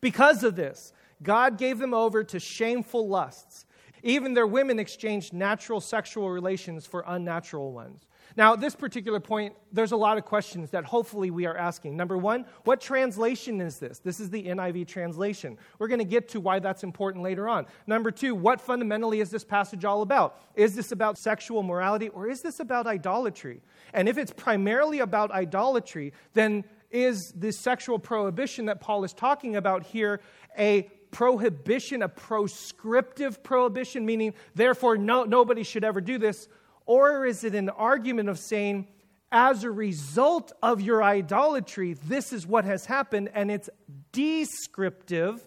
Because 0.00 0.44
of 0.44 0.56
this, 0.56 0.92
God 1.22 1.58
gave 1.58 1.78
them 1.78 1.94
over 1.94 2.24
to 2.24 2.38
shameful 2.38 3.08
lusts. 3.08 3.64
Even 4.02 4.34
their 4.34 4.46
women 4.46 4.78
exchanged 4.78 5.32
natural 5.32 5.80
sexual 5.80 6.30
relations 6.30 6.86
for 6.86 7.04
unnatural 7.06 7.72
ones. 7.72 8.06
Now, 8.36 8.52
at 8.52 8.60
this 8.60 8.74
particular 8.74 9.18
point, 9.18 9.54
there's 9.72 9.92
a 9.92 9.96
lot 9.96 10.18
of 10.18 10.24
questions 10.24 10.70
that 10.70 10.84
hopefully 10.84 11.30
we 11.30 11.46
are 11.46 11.56
asking. 11.56 11.96
Number 11.96 12.18
one, 12.18 12.44
what 12.64 12.82
translation 12.82 13.62
is 13.62 13.78
this? 13.78 13.98
This 13.98 14.20
is 14.20 14.28
the 14.28 14.44
NIV 14.44 14.86
translation. 14.86 15.56
We're 15.78 15.88
going 15.88 16.00
to 16.00 16.04
get 16.04 16.28
to 16.30 16.40
why 16.40 16.58
that's 16.58 16.84
important 16.84 17.24
later 17.24 17.48
on. 17.48 17.66
Number 17.86 18.10
two, 18.10 18.34
what 18.34 18.60
fundamentally 18.60 19.20
is 19.20 19.30
this 19.30 19.44
passage 19.44 19.86
all 19.86 20.02
about? 20.02 20.40
Is 20.54 20.74
this 20.74 20.92
about 20.92 21.16
sexual 21.16 21.62
morality 21.62 22.08
or 22.10 22.28
is 22.28 22.42
this 22.42 22.60
about 22.60 22.86
idolatry? 22.86 23.62
And 23.94 24.06
if 24.08 24.18
it's 24.18 24.32
primarily 24.32 24.98
about 25.00 25.30
idolatry, 25.30 26.12
then 26.34 26.64
is 26.90 27.32
the 27.32 27.52
sexual 27.52 27.98
prohibition 27.98 28.66
that 28.66 28.80
Paul 28.80 29.04
is 29.04 29.12
talking 29.12 29.56
about 29.56 29.82
here 29.82 30.20
a 30.58 30.90
prohibition, 31.16 32.02
a 32.02 32.08
proscriptive 32.10 33.42
prohibition, 33.42 34.04
meaning 34.04 34.34
therefore 34.54 34.98
no, 34.98 35.24
nobody 35.24 35.62
should 35.62 35.82
ever 35.82 35.98
do 35.98 36.18
this? 36.18 36.46
Or 36.84 37.24
is 37.24 37.42
it 37.42 37.54
an 37.54 37.70
argument 37.70 38.28
of 38.28 38.38
saying, 38.38 38.86
as 39.32 39.64
a 39.64 39.70
result 39.70 40.52
of 40.62 40.82
your 40.82 41.02
idolatry, 41.02 41.94
this 41.94 42.34
is 42.34 42.46
what 42.46 42.66
has 42.66 42.84
happened, 42.84 43.30
and 43.32 43.50
it's 43.50 43.70
descriptive 44.12 45.42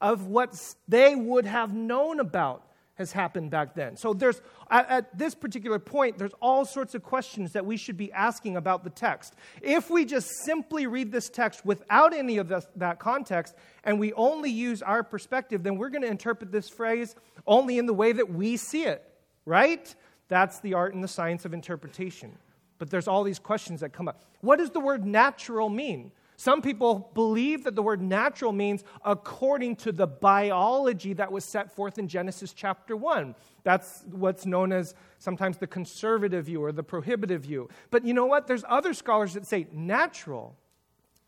of 0.00 0.26
what 0.26 0.60
they 0.88 1.14
would 1.14 1.46
have 1.46 1.72
known 1.72 2.18
about 2.18 2.66
has 2.94 3.12
happened 3.12 3.50
back 3.50 3.74
then. 3.74 3.96
So 3.96 4.14
there's 4.14 4.40
at, 4.70 4.88
at, 4.88 5.18
this 5.18 5.34
particular 5.34 5.78
point, 5.78 6.16
there's 6.16 6.34
all 6.40 6.64
sorts 6.64 6.94
of 6.94 7.02
questions 7.02 7.52
that 7.52 7.66
we 7.66 7.76
should 7.76 7.96
be 7.96 8.12
asking 8.12 8.56
about 8.56 8.84
the 8.84 8.90
text. 8.90 9.34
If 9.62 9.90
we 9.90 10.04
just 10.04 10.28
simply 10.44 10.86
read 10.86 11.10
this 11.10 11.28
text 11.28 11.66
without 11.66 12.14
any 12.14 12.38
of 12.38 12.48
this, 12.48 12.66
that 12.76 12.98
context, 12.98 13.54
and 13.82 13.98
we 13.98 14.12
only 14.12 14.50
use 14.50 14.80
our 14.80 15.02
perspective, 15.02 15.62
then 15.62 15.76
we're 15.76 15.90
going 15.90 16.02
to 16.02 16.08
interpret 16.08 16.52
this 16.52 16.68
phrase 16.68 17.14
only 17.46 17.78
in 17.78 17.86
the 17.86 17.94
way 17.94 18.12
that 18.12 18.30
we 18.30 18.56
see 18.56 18.84
it, 18.84 19.02
right? 19.44 19.94
That's 20.28 20.60
the 20.60 20.74
art 20.74 20.94
and 20.94 21.02
the 21.02 21.08
science 21.08 21.44
of 21.44 21.52
interpretation. 21.52 22.38
But 22.78 22.90
there's 22.90 23.08
all 23.08 23.24
these 23.24 23.38
questions 23.38 23.80
that 23.80 23.92
come 23.92 24.08
up. 24.08 24.22
What 24.40 24.58
does 24.58 24.70
the 24.70 24.80
word 24.80 25.04
natural 25.04 25.68
mean? 25.68 26.12
Some 26.36 26.62
people 26.62 27.10
believe 27.14 27.64
that 27.64 27.74
the 27.74 27.82
word 27.82 28.02
natural 28.02 28.52
means 28.52 28.82
according 29.04 29.76
to 29.76 29.92
the 29.92 30.06
biology 30.06 31.12
that 31.14 31.30
was 31.30 31.44
set 31.44 31.74
forth 31.74 31.98
in 31.98 32.08
Genesis 32.08 32.52
chapter 32.52 32.96
1. 32.96 33.34
That's 33.62 34.04
what's 34.10 34.44
known 34.44 34.72
as 34.72 34.94
sometimes 35.18 35.58
the 35.58 35.66
conservative 35.66 36.46
view 36.46 36.62
or 36.62 36.72
the 36.72 36.82
prohibitive 36.82 37.42
view. 37.42 37.68
But 37.90 38.04
you 38.04 38.14
know 38.14 38.26
what? 38.26 38.46
There's 38.46 38.64
other 38.68 38.94
scholars 38.94 39.34
that 39.34 39.46
say 39.46 39.68
natural. 39.72 40.56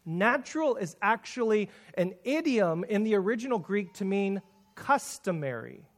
Natural 0.05 0.77
is 0.77 0.97
actually 1.01 1.71
an 1.95 2.15
idiom 2.25 2.85
in 2.85 3.05
the 3.05 3.15
original 3.15 3.59
Greek 3.59 3.93
to 3.95 4.05
mean 4.05 4.43
customary. 4.75 5.89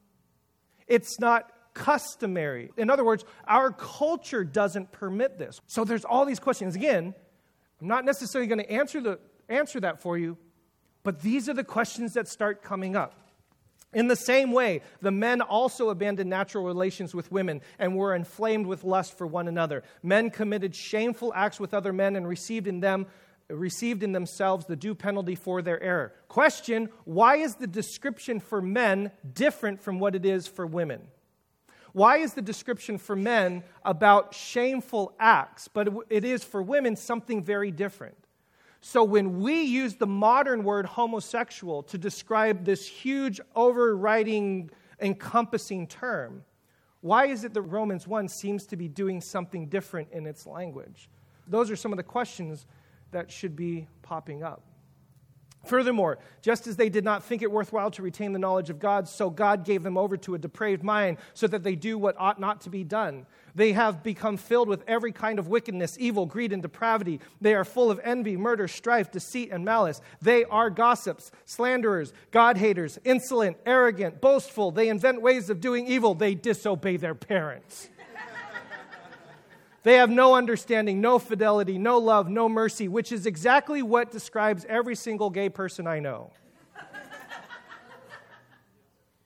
It's 0.87 1.19
not 1.19 1.51
customary. 1.75 2.71
In 2.77 2.91
other 2.91 3.05
words, 3.05 3.25
our 3.47 3.71
culture 3.71 4.45
doesn't 4.45 4.93
permit 4.93 5.39
this. 5.39 5.61
So 5.67 5.85
there's 5.85 6.05
all 6.05 6.25
these 6.25 6.41
questions. 6.41 6.75
Again, 6.75 7.15
I'm 7.81 7.89
not 7.89 8.05
necessarily 8.05 8.49
going 8.49 8.61
to 8.61 8.71
answer, 8.71 9.01
the, 9.01 9.19
answer 9.49 9.81
that 9.81 10.01
for 10.03 10.19
you, 10.19 10.37
but 11.03 11.23
these 11.23 11.49
are 11.49 11.55
the 11.55 11.65
questions 11.65 12.15
that 12.15 12.29
start 12.29 12.63
coming 12.63 12.97
up. 12.97 13.15
In 13.95 14.09
the 14.09 14.17
same 14.17 14.53
way, 14.53 14.83
the 15.01 15.11
men 15.11 15.41
also 15.41 15.89
abandoned 15.89 16.29
natural 16.29 16.65
relations 16.65 17.15
with 17.15 17.33
women 17.33 17.63
and 17.79 17.97
were 17.97 18.15
inflamed 18.15 18.67
with 18.67 18.85
lust 18.85 19.17
for 19.17 19.27
one 19.27 19.49
another. 19.49 19.83
Men 20.03 20.29
committed 20.31 20.75
shameful 20.75 21.33
acts 21.35 21.59
with 21.59 21.73
other 21.73 21.93
men 21.93 22.15
and 22.15 22.29
received 22.29 22.67
in 22.67 22.81
them 22.81 23.07
received 23.51 24.03
in 24.03 24.13
themselves 24.13 24.67
the 24.67 24.77
due 24.77 24.95
penalty 24.95 25.35
for 25.35 25.63
their 25.63 25.83
error. 25.83 26.13
Question, 26.29 26.91
why 27.05 27.37
is 27.37 27.55
the 27.55 27.67
description 27.67 28.41
for 28.41 28.61
men 28.61 29.11
different 29.33 29.81
from 29.81 29.99
what 29.99 30.15
it 30.15 30.27
is 30.27 30.47
for 30.47 30.67
women? 30.67 31.01
Why 31.93 32.19
is 32.19 32.35
the 32.35 32.43
description 32.43 32.99
for 32.99 33.17
men 33.17 33.63
about 33.85 34.35
shameful 34.35 35.15
acts, 35.19 35.69
but 35.69 35.89
it 36.11 36.25
is 36.25 36.45
for 36.45 36.63
women 36.63 36.97
something 36.97 37.43
very 37.43 37.71
different? 37.71 38.17
So 38.81 39.03
when 39.03 39.41
we 39.41 39.63
use 39.63 39.97
the 39.97 40.07
modern 40.07 40.63
word 40.63 40.87
homosexual 40.87 41.83
to 41.85 41.99
describe 41.99 42.65
this 42.65 42.87
huge, 42.87 43.41
overriding, 43.57 44.71
encompassing 45.01 45.87
term, 45.87 46.45
why 47.01 47.27
is 47.27 47.45
it 47.45 47.55
that 47.55 47.63
Romans 47.63 48.07
1 48.07 48.29
seems 48.29 48.67
to 48.67 48.77
be 48.77 48.89
doing 48.89 49.21
something 49.21 49.67
different 49.67 50.09
in 50.13 50.27
its 50.27 50.47
language? 50.47 51.09
Those 51.47 51.71
are 51.71 51.77
some 51.77 51.93
of 51.93 51.97
the 51.97 52.03
questions 52.03 52.67
that 53.11 53.31
should 53.31 53.57
be 53.57 53.89
popping 54.03 54.43
up. 54.43 54.63
Furthermore, 55.67 56.19
just 56.41 56.67
as 56.67 56.77
they 56.77 56.89
did 56.89 57.05
not 57.05 57.25
think 57.25 57.43
it 57.43 57.51
worthwhile 57.51 57.91
to 57.91 58.03
retain 58.03 58.33
the 58.33 58.39
knowledge 58.39 58.71
of 58.71 58.79
God, 58.79 59.09
so 59.09 59.29
God 59.29 59.65
gave 59.65 59.83
them 59.83 59.99
over 59.99 60.17
to 60.19 60.35
a 60.35 60.39
depraved 60.39 60.83
mind 60.83 61.19
so 61.35 61.47
that 61.47 61.63
they 61.63 61.75
do 61.75 61.99
what 61.99 62.17
ought 62.19 62.41
not 62.41 62.63
to 62.63 62.71
be 62.71 62.85
done. 62.85 63.27
They 63.55 63.73
have 63.73 64.03
become 64.03 64.37
filled 64.37 64.69
with 64.69 64.85
every 64.87 65.11
kind 65.11 65.39
of 65.39 65.49
wickedness, 65.49 65.97
evil, 65.99 66.27
greed, 66.27 66.53
and 66.53 66.63
depravity. 66.63 67.21
They 67.41 67.55
are 67.55 67.65
full 67.65 67.91
of 67.91 68.01
envy, 68.05 68.37
murder, 68.37 68.69
strife, 68.69 69.11
deceit, 69.11 69.51
and 69.51 69.65
malice. 69.65 70.01
They 70.23 70.45
are 70.45 70.71
gossips, 70.71 71.33
slanderers, 71.45 72.13
God 72.31 72.57
haters, 72.57 72.99
insolent, 73.05 73.57
arrogant, 73.67 74.21
boastful. 74.21 74.71
They 74.71 74.89
invent 74.89 75.23
ways 75.23 75.51
of 75.51 75.61
doing 75.61 75.89
evil. 75.89 76.15
They 76.15 76.35
disobey 76.37 76.99
their 76.99 77.17
parents. 77.17 77.89
They 79.85 79.95
have 79.95 80.11
no 80.11 80.35
understanding, 80.35 81.01
no 81.01 81.19
fidelity, 81.19 81.79
no 81.79 81.99
love, 81.99 82.29
no 82.29 82.49
mercy, 82.49 82.89
which 82.89 83.13
is 83.13 83.27
exactly 83.27 83.81
what 83.83 84.11
describes 84.11 84.67
every 84.69 84.97
single 84.97 85.31
gay 85.31 85.49
person 85.49 85.87
I 85.87 86.01
know. 86.01 86.33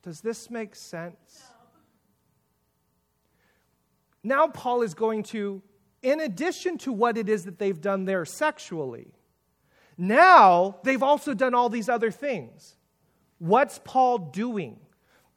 Does 0.02 0.20
this 0.20 0.50
make 0.50 0.74
sense? 0.74 1.44
Now, 4.24 4.48
Paul 4.48 4.82
is 4.82 4.94
going 4.94 5.22
to, 5.24 5.62
in 6.02 6.20
addition 6.20 6.78
to 6.78 6.92
what 6.92 7.16
it 7.16 7.28
is 7.28 7.44
that 7.44 7.58
they've 7.58 7.80
done 7.80 8.04
there 8.04 8.24
sexually, 8.24 9.12
now 9.96 10.76
they've 10.82 11.02
also 11.02 11.34
done 11.34 11.54
all 11.54 11.68
these 11.68 11.88
other 11.88 12.10
things. 12.10 12.76
What's 13.38 13.80
Paul 13.82 14.18
doing? 14.18 14.78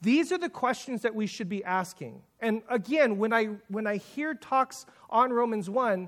These 0.02 0.32
are 0.32 0.38
the 0.38 0.50
questions 0.50 1.02
that 1.02 1.16
we 1.16 1.28
should 1.28 1.50
be 1.50 1.64
asking. 1.64 2.22
And 2.40 2.62
again, 2.70 3.18
when 3.18 3.34
I, 3.34 3.46
when 3.70 3.88
I 3.88 3.98
hear 3.98 4.34
talks 4.34 4.86
on 5.10 5.32
Romans 5.32 5.70
1, 5.70 6.08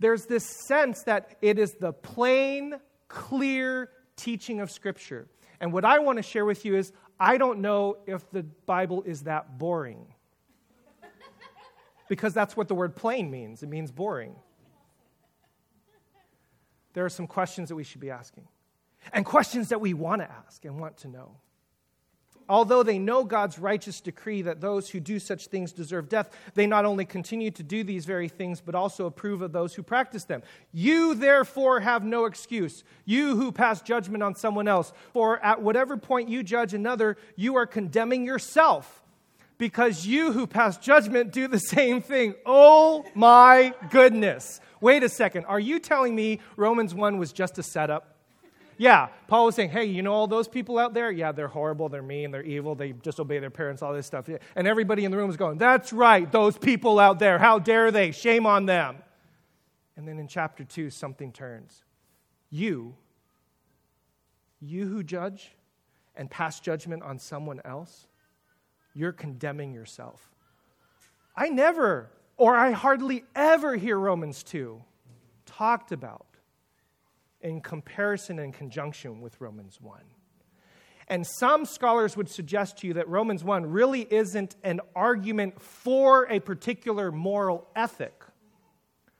there's 0.00 0.26
this 0.26 0.44
sense 0.66 1.02
that 1.04 1.36
it 1.42 1.58
is 1.58 1.74
the 1.74 1.92
plain, 1.92 2.74
clear 3.08 3.90
teaching 4.16 4.60
of 4.60 4.70
Scripture. 4.70 5.28
And 5.60 5.72
what 5.72 5.84
I 5.84 5.98
want 5.98 6.16
to 6.18 6.22
share 6.22 6.44
with 6.44 6.64
you 6.64 6.76
is 6.76 6.92
I 7.18 7.36
don't 7.36 7.60
know 7.60 7.98
if 8.06 8.30
the 8.30 8.42
Bible 8.42 9.02
is 9.02 9.22
that 9.22 9.58
boring. 9.58 10.06
because 12.08 12.32
that's 12.32 12.56
what 12.56 12.68
the 12.68 12.74
word 12.74 12.96
plain 12.96 13.30
means 13.30 13.62
it 13.62 13.68
means 13.68 13.90
boring. 13.90 14.34
there 16.94 17.04
are 17.04 17.10
some 17.10 17.26
questions 17.26 17.68
that 17.68 17.76
we 17.76 17.84
should 17.84 18.00
be 18.00 18.10
asking, 18.10 18.48
and 19.12 19.24
questions 19.24 19.68
that 19.68 19.80
we 19.80 19.94
want 19.94 20.22
to 20.22 20.30
ask 20.30 20.64
and 20.64 20.80
want 20.80 20.96
to 20.98 21.08
know. 21.08 21.36
Although 22.48 22.82
they 22.82 22.98
know 22.98 23.24
God's 23.24 23.58
righteous 23.58 24.00
decree 24.00 24.42
that 24.42 24.60
those 24.60 24.88
who 24.88 25.00
do 25.00 25.18
such 25.18 25.48
things 25.48 25.72
deserve 25.72 26.08
death, 26.08 26.30
they 26.54 26.66
not 26.66 26.84
only 26.84 27.04
continue 27.04 27.50
to 27.50 27.62
do 27.62 27.84
these 27.84 28.06
very 28.06 28.28
things, 28.28 28.60
but 28.60 28.74
also 28.74 29.06
approve 29.06 29.42
of 29.42 29.52
those 29.52 29.74
who 29.74 29.82
practice 29.82 30.24
them. 30.24 30.42
You, 30.72 31.14
therefore, 31.14 31.80
have 31.80 32.04
no 32.04 32.24
excuse, 32.24 32.84
you 33.04 33.36
who 33.36 33.52
pass 33.52 33.82
judgment 33.82 34.22
on 34.22 34.34
someone 34.34 34.68
else. 34.68 34.92
For 35.12 35.44
at 35.44 35.62
whatever 35.62 35.96
point 35.96 36.28
you 36.28 36.42
judge 36.42 36.72
another, 36.72 37.16
you 37.36 37.56
are 37.56 37.66
condemning 37.66 38.24
yourself, 38.24 39.02
because 39.58 40.06
you 40.06 40.32
who 40.32 40.46
pass 40.46 40.78
judgment 40.78 41.32
do 41.32 41.48
the 41.48 41.58
same 41.58 42.00
thing. 42.00 42.34
Oh 42.46 43.04
my 43.14 43.74
goodness. 43.90 44.60
Wait 44.80 45.02
a 45.02 45.08
second. 45.08 45.44
Are 45.46 45.60
you 45.60 45.80
telling 45.80 46.14
me 46.14 46.40
Romans 46.56 46.94
1 46.94 47.18
was 47.18 47.32
just 47.32 47.58
a 47.58 47.62
setup? 47.62 48.17
Yeah, 48.80 49.08
Paul 49.26 49.46
was 49.46 49.56
saying, 49.56 49.70
hey, 49.70 49.86
you 49.86 50.02
know 50.02 50.12
all 50.12 50.28
those 50.28 50.46
people 50.46 50.78
out 50.78 50.94
there? 50.94 51.10
Yeah, 51.10 51.32
they're 51.32 51.48
horrible, 51.48 51.88
they're 51.88 52.00
mean, 52.00 52.30
they're 52.30 52.44
evil, 52.44 52.76
they 52.76 52.92
disobey 52.92 53.40
their 53.40 53.50
parents, 53.50 53.82
all 53.82 53.92
this 53.92 54.06
stuff. 54.06 54.30
And 54.54 54.68
everybody 54.68 55.04
in 55.04 55.10
the 55.10 55.16
room 55.16 55.26
was 55.26 55.36
going, 55.36 55.58
that's 55.58 55.92
right, 55.92 56.30
those 56.30 56.56
people 56.56 57.00
out 57.00 57.18
there, 57.18 57.38
how 57.38 57.58
dare 57.58 57.90
they? 57.90 58.12
Shame 58.12 58.46
on 58.46 58.66
them. 58.66 58.98
And 59.96 60.06
then 60.06 60.20
in 60.20 60.28
chapter 60.28 60.62
2, 60.62 60.90
something 60.90 61.32
turns. 61.32 61.82
You, 62.50 62.94
you 64.60 64.86
who 64.86 65.02
judge 65.02 65.50
and 66.14 66.30
pass 66.30 66.60
judgment 66.60 67.02
on 67.02 67.18
someone 67.18 67.60
else, 67.64 68.06
you're 68.94 69.12
condemning 69.12 69.74
yourself. 69.74 70.30
I 71.36 71.48
never, 71.48 72.10
or 72.36 72.54
I 72.54 72.70
hardly 72.70 73.24
ever 73.34 73.74
hear 73.74 73.98
Romans 73.98 74.44
2 74.44 74.80
talked 75.46 75.90
about 75.90 76.27
in 77.40 77.60
comparison 77.60 78.38
and 78.38 78.52
conjunction 78.52 79.20
with 79.20 79.40
Romans 79.40 79.80
1. 79.80 80.00
And 81.08 81.26
some 81.26 81.64
scholars 81.64 82.16
would 82.16 82.28
suggest 82.28 82.78
to 82.78 82.86
you 82.86 82.94
that 82.94 83.08
Romans 83.08 83.42
1 83.42 83.66
really 83.66 84.06
isn't 84.10 84.56
an 84.62 84.80
argument 84.94 85.60
for 85.60 86.30
a 86.30 86.38
particular 86.40 87.10
moral 87.10 87.66
ethic. 87.74 88.22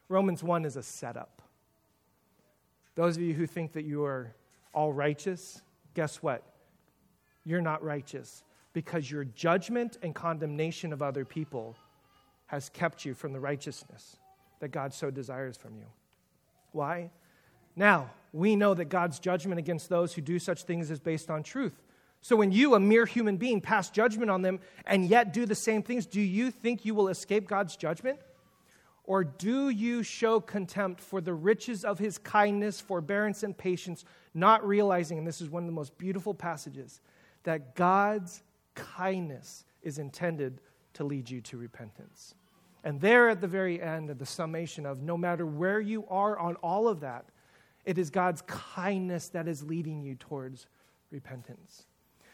Romans 0.08 0.42
1 0.42 0.64
is 0.64 0.76
a 0.76 0.82
setup. 0.82 1.42
Those 2.94 3.16
of 3.16 3.22
you 3.22 3.32
who 3.32 3.46
think 3.46 3.72
that 3.72 3.84
you 3.84 4.04
are 4.04 4.34
all 4.74 4.92
righteous, 4.92 5.62
guess 5.94 6.16
what? 6.16 6.42
You're 7.44 7.62
not 7.62 7.82
righteous 7.82 8.42
because 8.74 9.10
your 9.10 9.24
judgment 9.24 9.96
and 10.02 10.14
condemnation 10.14 10.92
of 10.92 11.00
other 11.00 11.24
people 11.24 11.74
has 12.46 12.68
kept 12.68 13.04
you 13.04 13.14
from 13.14 13.32
the 13.32 13.40
righteousness 13.40 14.18
that 14.60 14.68
God 14.68 14.92
so 14.92 15.10
desires 15.10 15.56
from 15.56 15.76
you. 15.76 15.86
Why? 16.72 17.10
Now, 17.78 18.10
we 18.32 18.56
know 18.56 18.74
that 18.74 18.86
God's 18.86 19.20
judgment 19.20 19.60
against 19.60 19.88
those 19.88 20.12
who 20.12 20.20
do 20.20 20.40
such 20.40 20.64
things 20.64 20.90
is 20.90 20.98
based 20.98 21.30
on 21.30 21.44
truth. 21.44 21.80
So 22.20 22.34
when 22.34 22.50
you, 22.50 22.74
a 22.74 22.80
mere 22.80 23.06
human 23.06 23.36
being, 23.36 23.60
pass 23.60 23.88
judgment 23.88 24.32
on 24.32 24.42
them 24.42 24.58
and 24.84 25.06
yet 25.06 25.32
do 25.32 25.46
the 25.46 25.54
same 25.54 25.84
things, 25.84 26.04
do 26.04 26.20
you 26.20 26.50
think 26.50 26.84
you 26.84 26.92
will 26.92 27.08
escape 27.08 27.46
God's 27.46 27.76
judgment? 27.76 28.18
Or 29.04 29.22
do 29.22 29.68
you 29.68 30.02
show 30.02 30.40
contempt 30.40 31.00
for 31.00 31.20
the 31.20 31.32
riches 31.32 31.84
of 31.84 32.00
his 32.00 32.18
kindness, 32.18 32.80
forbearance, 32.80 33.44
and 33.44 33.56
patience, 33.56 34.04
not 34.34 34.66
realizing, 34.66 35.16
and 35.16 35.26
this 35.26 35.40
is 35.40 35.48
one 35.48 35.62
of 35.62 35.68
the 35.68 35.72
most 35.72 35.96
beautiful 35.96 36.34
passages, 36.34 37.00
that 37.44 37.76
God's 37.76 38.42
kindness 38.74 39.64
is 39.82 39.98
intended 39.98 40.60
to 40.94 41.04
lead 41.04 41.30
you 41.30 41.40
to 41.42 41.56
repentance? 41.56 42.34
And 42.82 43.00
there 43.00 43.28
at 43.28 43.40
the 43.40 43.46
very 43.46 43.80
end 43.80 44.10
of 44.10 44.18
the 44.18 44.26
summation 44.26 44.84
of 44.84 45.00
no 45.00 45.16
matter 45.16 45.46
where 45.46 45.80
you 45.80 46.04
are 46.08 46.36
on 46.36 46.56
all 46.56 46.88
of 46.88 47.00
that, 47.00 47.24
it 47.84 47.98
is 47.98 48.10
God's 48.10 48.42
kindness 48.42 49.28
that 49.28 49.48
is 49.48 49.62
leading 49.62 50.02
you 50.02 50.14
towards 50.14 50.66
repentance. 51.10 51.84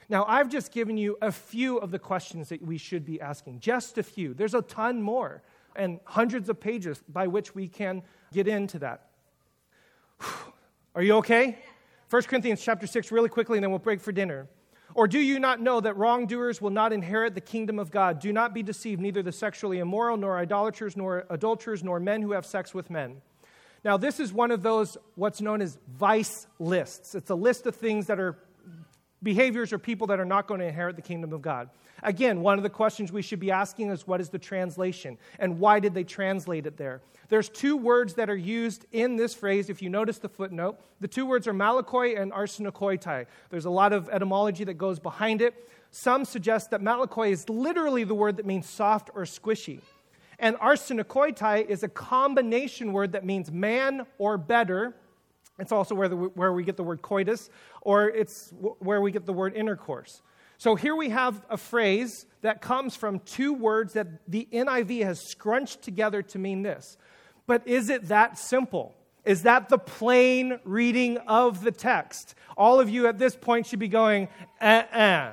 Now, 0.08 0.24
I've 0.26 0.48
just 0.48 0.72
given 0.72 0.96
you 0.96 1.16
a 1.22 1.32
few 1.32 1.78
of 1.78 1.90
the 1.90 1.98
questions 1.98 2.48
that 2.50 2.60
we 2.60 2.76
should 2.76 3.04
be 3.04 3.20
asking, 3.20 3.60
just 3.60 3.96
a 3.96 4.02
few. 4.02 4.34
There's 4.34 4.54
a 4.54 4.62
ton 4.62 5.00
more 5.00 5.42
and 5.76 5.98
hundreds 6.04 6.48
of 6.48 6.60
pages 6.60 7.02
by 7.08 7.26
which 7.26 7.54
we 7.54 7.68
can 7.68 8.02
get 8.32 8.46
into 8.46 8.78
that. 8.80 9.08
Are 10.94 11.02
you 11.02 11.14
okay? 11.16 11.58
1 12.10 12.22
Corinthians 12.22 12.62
chapter 12.62 12.86
6 12.86 13.10
really 13.10 13.28
quickly 13.28 13.58
and 13.58 13.64
then 13.64 13.70
we'll 13.70 13.78
break 13.78 14.00
for 14.00 14.12
dinner. 14.12 14.46
Or 14.94 15.08
do 15.08 15.18
you 15.18 15.40
not 15.40 15.60
know 15.60 15.80
that 15.80 15.96
wrongdoers 15.96 16.60
will 16.60 16.70
not 16.70 16.92
inherit 16.92 17.34
the 17.34 17.40
kingdom 17.40 17.80
of 17.80 17.90
God? 17.90 18.20
Do 18.20 18.32
not 18.32 18.54
be 18.54 18.62
deceived, 18.62 19.00
neither 19.00 19.22
the 19.22 19.32
sexually 19.32 19.78
immoral, 19.80 20.16
nor 20.16 20.38
idolaters, 20.38 20.96
nor 20.96 21.26
adulterers, 21.30 21.82
nor 21.82 21.98
men 21.98 22.22
who 22.22 22.30
have 22.32 22.46
sex 22.46 22.72
with 22.72 22.90
men 22.90 23.20
now, 23.84 23.98
this 23.98 24.18
is 24.18 24.32
one 24.32 24.50
of 24.50 24.62
those 24.62 24.96
what's 25.14 25.42
known 25.42 25.60
as 25.60 25.78
vice 25.98 26.46
lists. 26.58 27.14
It's 27.14 27.30
a 27.30 27.34
list 27.34 27.66
of 27.66 27.76
things 27.76 28.06
that 28.06 28.18
are 28.18 28.38
behaviors 29.22 29.72
or 29.72 29.78
people 29.78 30.06
that 30.08 30.18
are 30.18 30.24
not 30.24 30.46
going 30.46 30.60
to 30.60 30.66
inherit 30.66 30.96
the 30.96 31.02
kingdom 31.02 31.32
of 31.32 31.42
God. 31.42 31.68
Again, 32.02 32.40
one 32.40 32.58
of 32.58 32.62
the 32.62 32.70
questions 32.70 33.12
we 33.12 33.22
should 33.22 33.40
be 33.40 33.50
asking 33.50 33.90
is 33.90 34.06
what 34.06 34.20
is 34.20 34.28
the 34.28 34.38
translation 34.38 35.18
and 35.38 35.58
why 35.58 35.80
did 35.80 35.94
they 35.94 36.04
translate 36.04 36.66
it 36.66 36.76
there? 36.76 37.00
There's 37.28 37.48
two 37.48 37.76
words 37.76 38.14
that 38.14 38.28
are 38.28 38.36
used 38.36 38.84
in 38.92 39.16
this 39.16 39.34
phrase. 39.34 39.70
If 39.70 39.80
you 39.80 39.88
notice 39.88 40.18
the 40.18 40.28
footnote, 40.28 40.78
the 41.00 41.08
two 41.08 41.24
words 41.24 41.46
are 41.46 41.54
malakoi 41.54 42.20
and 42.20 42.32
arsenokoitai. 42.32 43.26
There's 43.48 43.64
a 43.64 43.70
lot 43.70 43.92
of 43.92 44.08
etymology 44.10 44.64
that 44.64 44.74
goes 44.74 44.98
behind 44.98 45.40
it. 45.40 45.54
Some 45.90 46.24
suggest 46.24 46.70
that 46.70 46.82
malakoi 46.82 47.30
is 47.30 47.48
literally 47.48 48.04
the 48.04 48.14
word 48.14 48.36
that 48.36 48.46
means 48.46 48.68
soft 48.68 49.10
or 49.14 49.22
squishy. 49.22 49.80
And 50.38 50.56
arsenokoitai 50.56 51.66
is 51.66 51.82
a 51.82 51.88
combination 51.88 52.92
word 52.92 53.12
that 53.12 53.24
means 53.24 53.50
man 53.50 54.06
or 54.18 54.36
better. 54.38 54.94
It's 55.58 55.72
also 55.72 55.94
where, 55.94 56.08
the, 56.08 56.16
where 56.16 56.52
we 56.52 56.64
get 56.64 56.76
the 56.76 56.82
word 56.82 57.02
coitus, 57.02 57.48
or 57.80 58.08
it's 58.08 58.52
where 58.78 59.00
we 59.00 59.12
get 59.12 59.24
the 59.24 59.32
word 59.32 59.54
intercourse. 59.54 60.22
So 60.58 60.74
here 60.74 60.96
we 60.96 61.10
have 61.10 61.44
a 61.50 61.56
phrase 61.56 62.26
that 62.42 62.60
comes 62.60 62.96
from 62.96 63.20
two 63.20 63.52
words 63.52 63.92
that 63.94 64.06
the 64.28 64.48
NIV 64.52 65.04
has 65.04 65.20
scrunched 65.20 65.82
together 65.82 66.22
to 66.22 66.38
mean 66.38 66.62
this. 66.62 66.96
But 67.46 67.66
is 67.66 67.90
it 67.90 68.08
that 68.08 68.38
simple? 68.38 68.94
Is 69.24 69.42
that 69.42 69.68
the 69.68 69.78
plain 69.78 70.60
reading 70.64 71.18
of 71.18 71.62
the 71.62 71.72
text? 71.72 72.34
All 72.56 72.80
of 72.80 72.90
you 72.90 73.06
at 73.06 73.18
this 73.18 73.36
point 73.36 73.66
should 73.66 73.78
be 73.78 73.88
going, 73.88 74.28
uh 74.60 74.82
uh 74.92 75.32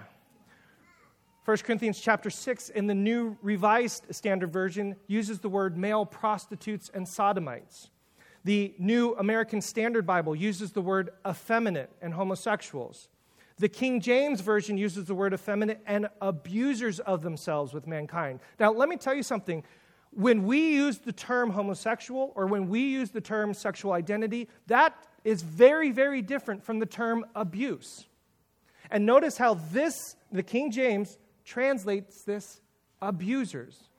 1 1.44 1.58
Corinthians 1.58 2.00
chapter 2.00 2.30
6 2.30 2.70
in 2.70 2.86
the 2.86 2.94
New 2.94 3.36
Revised 3.42 4.06
Standard 4.12 4.54
Version 4.54 4.96
uses 5.08 5.40
the 5.40 5.50
word 5.50 5.76
male 5.76 6.06
prostitutes 6.06 6.92
and 6.94 7.08
sodomites. 7.08 7.90
The 8.44 8.76
New 8.78 9.16
American 9.16 9.60
Standard 9.60 10.06
Bible 10.06 10.36
uses 10.36 10.72
the 10.72 10.84
word 10.84 11.10
effeminate 11.28 11.90
and 12.00 12.14
homosexuals. 12.14 13.10
The 13.58 13.70
King 13.70 14.02
James 14.02 14.42
Version 14.42 14.78
uses 14.78 15.06
the 15.06 15.16
word 15.16 15.34
effeminate 15.34 15.82
and 15.88 16.10
abusers 16.22 17.00
of 17.00 17.24
themselves 17.24 17.74
with 17.74 17.88
mankind. 17.88 18.40
Now, 18.60 18.72
let 18.72 18.88
me 18.88 18.98
tell 18.98 19.16
you 19.16 19.24
something. 19.24 19.64
When 20.12 20.46
we 20.46 20.74
use 20.74 21.00
the 21.00 21.12
term 21.12 21.50
homosexual 21.50 22.34
or 22.36 22.46
when 22.46 22.68
we 22.70 22.82
use 22.82 23.10
the 23.10 23.22
term 23.22 23.56
sexual 23.56 23.94
identity, 23.94 24.48
that 24.68 24.96
is 25.24 25.42
very, 25.42 25.90
very 25.90 26.22
different 26.22 26.64
from 26.64 26.78
the 26.78 26.86
term 26.86 27.26
abuse. 27.34 28.06
And 28.92 29.06
notice 29.06 29.38
how 29.38 29.56
this, 29.72 30.16
the 30.32 30.44
King 30.44 30.70
James, 30.70 31.18
translates 31.44 32.24
this 32.24 32.62
abusers. 33.02 33.90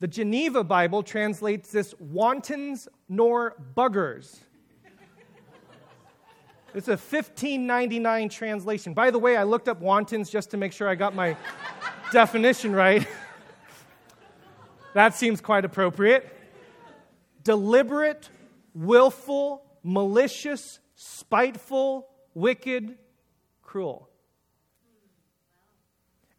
The 0.00 0.08
Geneva 0.08 0.64
Bible 0.64 1.02
translates 1.02 1.70
this 1.70 1.94
wantons 2.00 2.88
nor 3.08 3.54
buggers. 3.76 4.36
It's 6.74 6.88
a 6.88 6.92
1599 6.92 8.30
translation. 8.30 8.94
By 8.94 9.10
the 9.10 9.18
way, 9.18 9.36
I 9.36 9.42
looked 9.42 9.68
up 9.68 9.80
wantons 9.80 10.30
just 10.30 10.50
to 10.52 10.56
make 10.56 10.72
sure 10.72 10.88
I 10.88 10.94
got 10.94 11.14
my 11.14 11.36
definition 12.12 12.72
right. 12.72 13.06
that 14.94 15.14
seems 15.14 15.40
quite 15.40 15.66
appropriate. 15.66 16.34
Deliberate, 17.44 18.28
willful, 18.74 19.62
malicious, 19.82 20.80
spiteful, 20.96 22.08
wicked, 22.34 22.96
cruel 23.62 24.08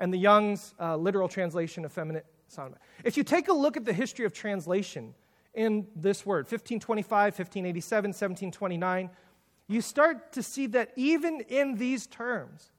and 0.03 0.13
the 0.13 0.17
Young's 0.17 0.73
uh, 0.81 0.97
literal 0.97 1.29
translation, 1.29 1.85
effeminate 1.85 2.25
sodomite. 2.49 2.81
If 3.05 3.15
you 3.15 3.23
take 3.23 3.47
a 3.47 3.53
look 3.53 3.77
at 3.77 3.85
the 3.85 3.93
history 3.93 4.25
of 4.25 4.33
translation 4.33 5.15
in 5.53 5.87
this 5.95 6.25
word, 6.25 6.39
1525, 6.39 7.09
1587, 7.09 8.09
1729, 8.09 9.09
you 9.69 9.79
start 9.79 10.33
to 10.33 10.43
see 10.43 10.67
that 10.67 10.91
even 10.97 11.39
in 11.47 11.77
these 11.77 12.05
terms, 12.05 12.73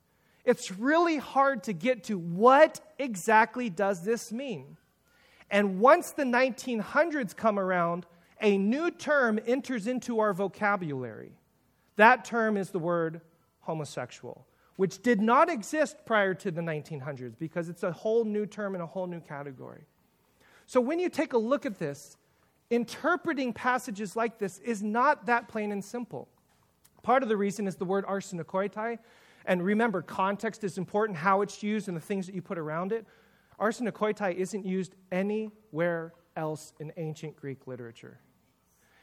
it's 0.44 0.70
really 0.70 1.16
hard 1.16 1.64
to 1.64 1.72
get 1.72 2.04
to 2.04 2.18
what 2.18 2.78
exactly 2.98 3.70
does 3.70 4.04
this 4.04 4.30
mean. 4.30 4.76
And 5.50 5.80
once 5.80 6.10
the 6.10 6.24
1900s 6.24 7.34
come 7.34 7.58
around, 7.58 8.04
a 8.42 8.58
new 8.58 8.90
term 8.90 9.40
enters 9.46 9.86
into 9.86 10.20
our 10.20 10.34
vocabulary. 10.34 11.32
That 11.96 12.26
term 12.26 12.58
is 12.58 12.68
the 12.68 12.78
word 12.78 13.22
homosexual 13.60 14.46
which 14.76 15.02
did 15.02 15.20
not 15.20 15.48
exist 15.48 15.96
prior 16.04 16.34
to 16.34 16.50
the 16.50 16.60
1900s 16.60 17.38
because 17.38 17.68
it's 17.68 17.82
a 17.82 17.92
whole 17.92 18.24
new 18.24 18.46
term 18.46 18.74
and 18.74 18.82
a 18.82 18.86
whole 18.86 19.06
new 19.06 19.20
category. 19.20 19.84
So 20.66 20.80
when 20.80 20.98
you 20.98 21.08
take 21.08 21.32
a 21.32 21.38
look 21.38 21.64
at 21.66 21.78
this, 21.78 22.16
interpreting 22.70 23.52
passages 23.52 24.16
like 24.16 24.38
this 24.38 24.58
is 24.60 24.82
not 24.82 25.26
that 25.26 25.48
plain 25.48 25.70
and 25.70 25.84
simple. 25.84 26.28
Part 27.02 27.22
of 27.22 27.28
the 27.28 27.36
reason 27.36 27.68
is 27.68 27.76
the 27.76 27.84
word 27.84 28.04
arsenokoitai. 28.06 28.98
And 29.44 29.62
remember, 29.62 30.00
context 30.00 30.64
is 30.64 30.78
important, 30.78 31.18
how 31.18 31.42
it's 31.42 31.62
used, 31.62 31.86
and 31.86 31.96
the 31.96 32.00
things 32.00 32.26
that 32.26 32.34
you 32.34 32.40
put 32.40 32.58
around 32.58 32.92
it. 32.92 33.06
Arsenokoitai 33.60 34.34
isn't 34.34 34.64
used 34.64 34.94
anywhere 35.12 36.14
else 36.34 36.72
in 36.80 36.92
ancient 36.96 37.36
Greek 37.36 37.66
literature. 37.66 38.18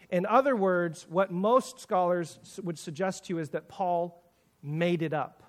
In 0.09 0.25
other 0.25 0.55
words, 0.55 1.05
what 1.09 1.31
most 1.31 1.79
scholars 1.79 2.39
would 2.61 2.77
suggest 2.77 3.25
to 3.25 3.33
you 3.33 3.39
is 3.39 3.49
that 3.49 3.69
Paul 3.69 4.21
made 4.61 5.03
it 5.03 5.13
up 5.13 5.40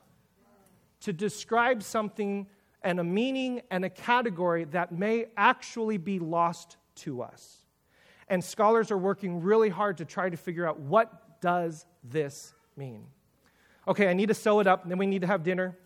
to 1.03 1.13
describe 1.13 1.83
something 1.83 2.47
and 2.83 2.99
a 2.99 3.05
meaning 3.05 3.63
and 3.71 3.85
a 3.85 3.91
category 3.91 4.65
that 4.65 4.93
may 4.93 5.27
actually 5.37 5.99
be 5.99 6.19
lost 6.19 6.77
to 6.95 7.23
us. 7.23 7.59
And 8.29 8.43
scholars 8.43 8.91
are 8.91 8.99
working 8.99 9.43
really 9.43 9.69
hard 9.69 9.99
to 9.99 10.05
try 10.05 10.31
to 10.31 10.37
figure 10.37 10.67
out 10.67 10.81
what 10.81 11.41
does 11.41 11.87
this 12.03 12.55
mean? 12.77 13.05
Okay, 13.87 14.09
I 14.09 14.13
need 14.13 14.29
to 14.29 14.35
sew 14.35 14.61
it 14.61 14.67
up, 14.67 14.83
and 14.83 14.91
then 14.91 14.99
we 14.99 15.07
need 15.07 15.23
to 15.23 15.27
have 15.27 15.43
dinner. 15.43 15.77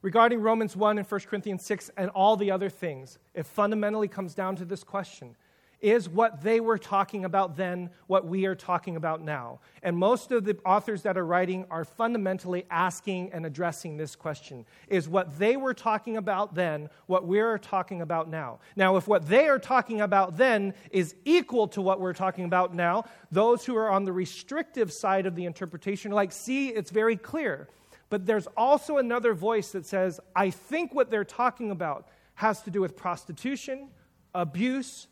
Regarding 0.00 0.40
Romans 0.40 0.76
1 0.76 0.98
and 0.98 1.06
1 1.06 1.20
Corinthians 1.22 1.64
6 1.64 1.90
and 1.96 2.10
all 2.10 2.36
the 2.36 2.50
other 2.50 2.70
things, 2.70 3.18
it 3.34 3.44
fundamentally 3.46 4.08
comes 4.08 4.34
down 4.34 4.56
to 4.56 4.64
this 4.64 4.84
question 4.84 5.36
is 5.80 6.08
what 6.08 6.42
they 6.42 6.60
were 6.60 6.78
talking 6.78 7.24
about 7.24 7.56
then 7.56 7.90
what 8.08 8.26
we 8.26 8.46
are 8.46 8.54
talking 8.54 8.96
about 8.96 9.22
now? 9.22 9.60
And 9.82 9.96
most 9.96 10.32
of 10.32 10.44
the 10.44 10.58
authors 10.64 11.02
that 11.02 11.16
are 11.16 11.24
writing 11.24 11.66
are 11.70 11.84
fundamentally 11.84 12.64
asking 12.70 13.32
and 13.32 13.46
addressing 13.46 13.96
this 13.96 14.16
question 14.16 14.66
Is 14.88 15.08
what 15.08 15.38
they 15.38 15.56
were 15.56 15.74
talking 15.74 16.16
about 16.16 16.54
then 16.54 16.88
what 17.06 17.26
we're 17.26 17.58
talking 17.58 18.02
about 18.02 18.28
now? 18.28 18.58
Now, 18.76 18.96
if 18.96 19.06
what 19.06 19.28
they 19.28 19.48
are 19.48 19.58
talking 19.58 20.00
about 20.00 20.36
then 20.36 20.74
is 20.90 21.14
equal 21.24 21.68
to 21.68 21.82
what 21.82 22.00
we're 22.00 22.12
talking 22.12 22.44
about 22.44 22.74
now, 22.74 23.04
those 23.30 23.64
who 23.64 23.76
are 23.76 23.90
on 23.90 24.04
the 24.04 24.12
restrictive 24.12 24.92
side 24.92 25.26
of 25.26 25.36
the 25.36 25.44
interpretation 25.44 26.12
are 26.12 26.16
like, 26.16 26.32
see, 26.32 26.68
it's 26.68 26.90
very 26.90 27.16
clear. 27.16 27.68
But 28.10 28.26
there's 28.26 28.46
also 28.56 28.96
another 28.96 29.34
voice 29.34 29.72
that 29.72 29.86
says, 29.86 30.18
I 30.34 30.50
think 30.50 30.94
what 30.94 31.10
they're 31.10 31.24
talking 31.24 31.70
about 31.70 32.08
has 32.34 32.62
to 32.62 32.70
do 32.70 32.80
with 32.80 32.96
prostitution, 32.96 33.88
abuse, 34.34 35.08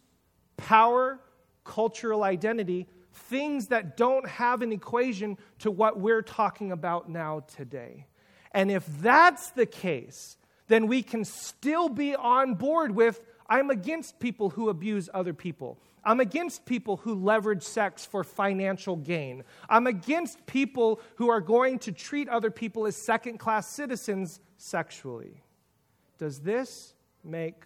power, 0.56 1.20
cultural 1.64 2.22
identity, 2.24 2.86
things 3.12 3.68
that 3.68 3.96
don't 3.96 4.26
have 4.28 4.62
an 4.62 4.72
equation 4.72 5.38
to 5.60 5.70
what 5.70 5.98
we're 5.98 6.22
talking 6.22 6.72
about 6.72 7.08
now 7.08 7.40
today. 7.40 8.06
And 8.52 8.70
if 8.70 8.86
that's 9.00 9.50
the 9.50 9.66
case, 9.66 10.36
then 10.68 10.86
we 10.86 11.02
can 11.02 11.24
still 11.24 11.88
be 11.88 12.14
on 12.14 12.54
board 12.54 12.94
with 12.94 13.20
I'm 13.48 13.70
against 13.70 14.18
people 14.18 14.50
who 14.50 14.68
abuse 14.68 15.08
other 15.14 15.32
people. 15.32 15.78
I'm 16.04 16.20
against 16.20 16.64
people 16.66 16.96
who 16.98 17.14
leverage 17.14 17.62
sex 17.62 18.04
for 18.04 18.24
financial 18.24 18.96
gain. 18.96 19.44
I'm 19.68 19.86
against 19.86 20.46
people 20.46 21.00
who 21.16 21.28
are 21.30 21.40
going 21.40 21.78
to 21.80 21.92
treat 21.92 22.28
other 22.28 22.50
people 22.50 22.86
as 22.86 22.96
second 22.96 23.38
class 23.38 23.68
citizens 23.68 24.40
sexually. 24.56 25.42
Does 26.18 26.40
this 26.40 26.94
make 27.24 27.64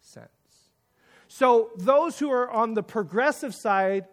sense? 0.00 0.39
So, 1.32 1.70
those 1.76 2.18
who 2.18 2.28
are 2.32 2.50
on 2.50 2.74
the 2.74 2.82
progressive 2.82 3.54
side 3.54 4.06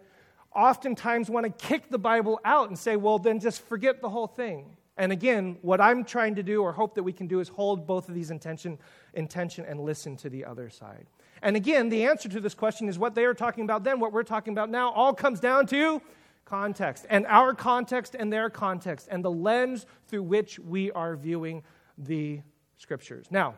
oftentimes 0.54 1.28
want 1.28 1.46
to 1.46 1.66
kick 1.66 1.90
the 1.90 1.98
Bible 1.98 2.40
out 2.44 2.68
and 2.68 2.78
say, 2.78 2.94
well, 2.94 3.18
then 3.18 3.40
just 3.40 3.60
forget 3.60 4.00
the 4.00 4.08
whole 4.08 4.28
thing. 4.28 4.76
And 4.96 5.10
again, 5.10 5.58
what 5.62 5.80
I'm 5.80 6.04
trying 6.04 6.36
to 6.36 6.44
do 6.44 6.62
or 6.62 6.70
hope 6.70 6.94
that 6.94 7.02
we 7.02 7.12
can 7.12 7.26
do 7.26 7.40
is 7.40 7.48
hold 7.48 7.88
both 7.88 8.08
of 8.08 8.14
these 8.14 8.30
intention, 8.30 8.78
intention 9.14 9.64
and 9.64 9.80
listen 9.80 10.16
to 10.18 10.30
the 10.30 10.44
other 10.44 10.70
side. 10.70 11.06
And 11.42 11.56
again, 11.56 11.88
the 11.88 12.04
answer 12.04 12.28
to 12.28 12.38
this 12.40 12.54
question 12.54 12.88
is 12.88 13.00
what 13.00 13.16
they 13.16 13.24
are 13.24 13.34
talking 13.34 13.64
about 13.64 13.82
then, 13.82 13.98
what 13.98 14.12
we're 14.12 14.22
talking 14.22 14.52
about 14.52 14.70
now, 14.70 14.92
all 14.92 15.12
comes 15.12 15.40
down 15.40 15.66
to 15.66 16.00
context 16.44 17.04
and 17.10 17.26
our 17.26 17.52
context 17.52 18.14
and 18.16 18.32
their 18.32 18.48
context 18.48 19.08
and 19.10 19.24
the 19.24 19.30
lens 19.30 19.86
through 20.06 20.22
which 20.22 20.60
we 20.60 20.92
are 20.92 21.16
viewing 21.16 21.64
the 21.98 22.42
scriptures. 22.76 23.26
Now, 23.28 23.56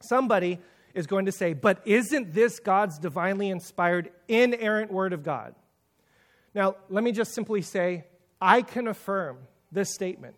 somebody 0.00 0.58
is 0.94 1.06
going 1.06 1.26
to 1.26 1.32
say, 1.32 1.52
But 1.52 1.82
isn't 1.86 2.34
this 2.34 2.60
God's 2.60 2.98
divinely 2.98 3.50
inspired, 3.50 4.10
inerrant 4.28 4.92
word 4.92 5.12
of 5.12 5.22
God? 5.22 5.54
Now, 6.54 6.76
let 6.88 7.04
me 7.04 7.12
just 7.12 7.32
simply 7.32 7.62
say, 7.62 8.06
I 8.40 8.62
can 8.62 8.88
affirm 8.88 9.38
this 9.70 9.92
statement. 9.92 10.34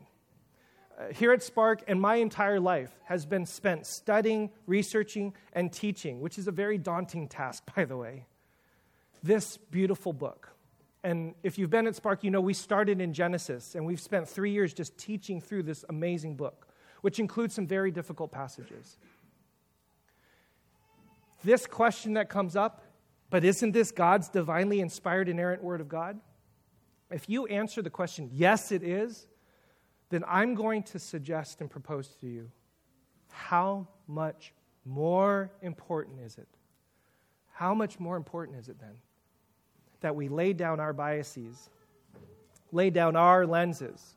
Uh, 0.98 1.12
here 1.12 1.32
at 1.32 1.42
Spark, 1.42 1.82
and 1.88 2.00
my 2.00 2.16
entire 2.16 2.60
life 2.60 2.90
has 3.04 3.24
been 3.24 3.46
spent 3.46 3.86
studying, 3.86 4.50
researching, 4.66 5.34
and 5.52 5.72
teaching, 5.72 6.20
which 6.20 6.38
is 6.38 6.48
a 6.48 6.52
very 6.52 6.76
daunting 6.76 7.28
task, 7.28 7.64
by 7.76 7.84
the 7.84 7.96
way. 7.96 8.26
This 9.22 9.56
beautiful 9.56 10.12
book. 10.12 10.48
And 11.04 11.34
if 11.42 11.58
you've 11.58 11.70
been 11.70 11.86
at 11.86 11.96
Spark, 11.96 12.22
you 12.22 12.30
know 12.30 12.40
we 12.40 12.54
started 12.54 13.00
in 13.00 13.12
Genesis, 13.12 13.74
and 13.74 13.86
we've 13.86 14.00
spent 14.00 14.28
three 14.28 14.52
years 14.52 14.72
just 14.72 14.96
teaching 14.98 15.40
through 15.40 15.64
this 15.64 15.84
amazing 15.88 16.36
book, 16.36 16.68
which 17.00 17.18
includes 17.18 17.54
some 17.54 17.66
very 17.66 17.90
difficult 17.90 18.30
passages 18.30 18.98
this 21.42 21.66
question 21.66 22.14
that 22.14 22.28
comes 22.28 22.56
up, 22.56 22.84
but 23.30 23.44
isn't 23.44 23.72
this 23.72 23.90
God's 23.90 24.28
divinely 24.28 24.80
inspired, 24.80 25.28
inerrant 25.28 25.62
Word 25.62 25.80
of 25.80 25.88
God? 25.88 26.20
If 27.10 27.28
you 27.28 27.46
answer 27.46 27.82
the 27.82 27.90
question, 27.90 28.30
yes, 28.32 28.72
it 28.72 28.82
is, 28.82 29.26
then 30.10 30.24
I'm 30.26 30.54
going 30.54 30.82
to 30.84 30.98
suggest 30.98 31.60
and 31.60 31.70
propose 31.70 32.08
to 32.20 32.26
you 32.26 32.50
how 33.30 33.88
much 34.06 34.52
more 34.84 35.50
important 35.62 36.20
is 36.20 36.36
it? 36.36 36.48
How 37.52 37.74
much 37.74 37.98
more 37.98 38.16
important 38.16 38.58
is 38.58 38.68
it 38.68 38.78
then 38.78 38.96
that 40.00 40.16
we 40.16 40.28
lay 40.28 40.52
down 40.52 40.80
our 40.80 40.92
biases, 40.92 41.70
lay 42.72 42.90
down 42.90 43.14
our 43.14 43.46
lenses, 43.46 44.16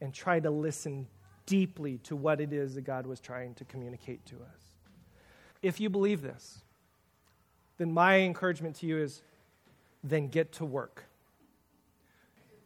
and 0.00 0.14
try 0.14 0.40
to 0.40 0.50
listen 0.50 1.06
deeply 1.44 1.98
to 1.98 2.16
what 2.16 2.40
it 2.40 2.52
is 2.52 2.74
that 2.74 2.82
God 2.82 3.06
was 3.06 3.20
trying 3.20 3.54
to 3.54 3.64
communicate 3.66 4.24
to 4.26 4.36
us? 4.36 4.69
If 5.62 5.80
you 5.80 5.90
believe 5.90 6.22
this, 6.22 6.60
then 7.76 7.92
my 7.92 8.20
encouragement 8.20 8.76
to 8.76 8.86
you 8.86 8.98
is 8.98 9.22
then 10.02 10.28
get 10.28 10.52
to 10.52 10.64
work. 10.64 11.04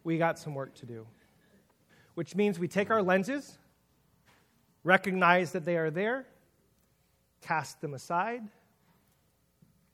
We 0.04 0.18
got 0.18 0.38
some 0.38 0.54
work 0.54 0.74
to 0.76 0.86
do, 0.86 1.06
which 2.14 2.36
means 2.36 2.58
we 2.58 2.68
take 2.68 2.90
our 2.90 3.02
lenses, 3.02 3.58
recognize 4.82 5.52
that 5.52 5.64
they 5.64 5.76
are 5.76 5.90
there, 5.90 6.26
cast 7.40 7.80
them 7.80 7.94
aside, 7.94 8.42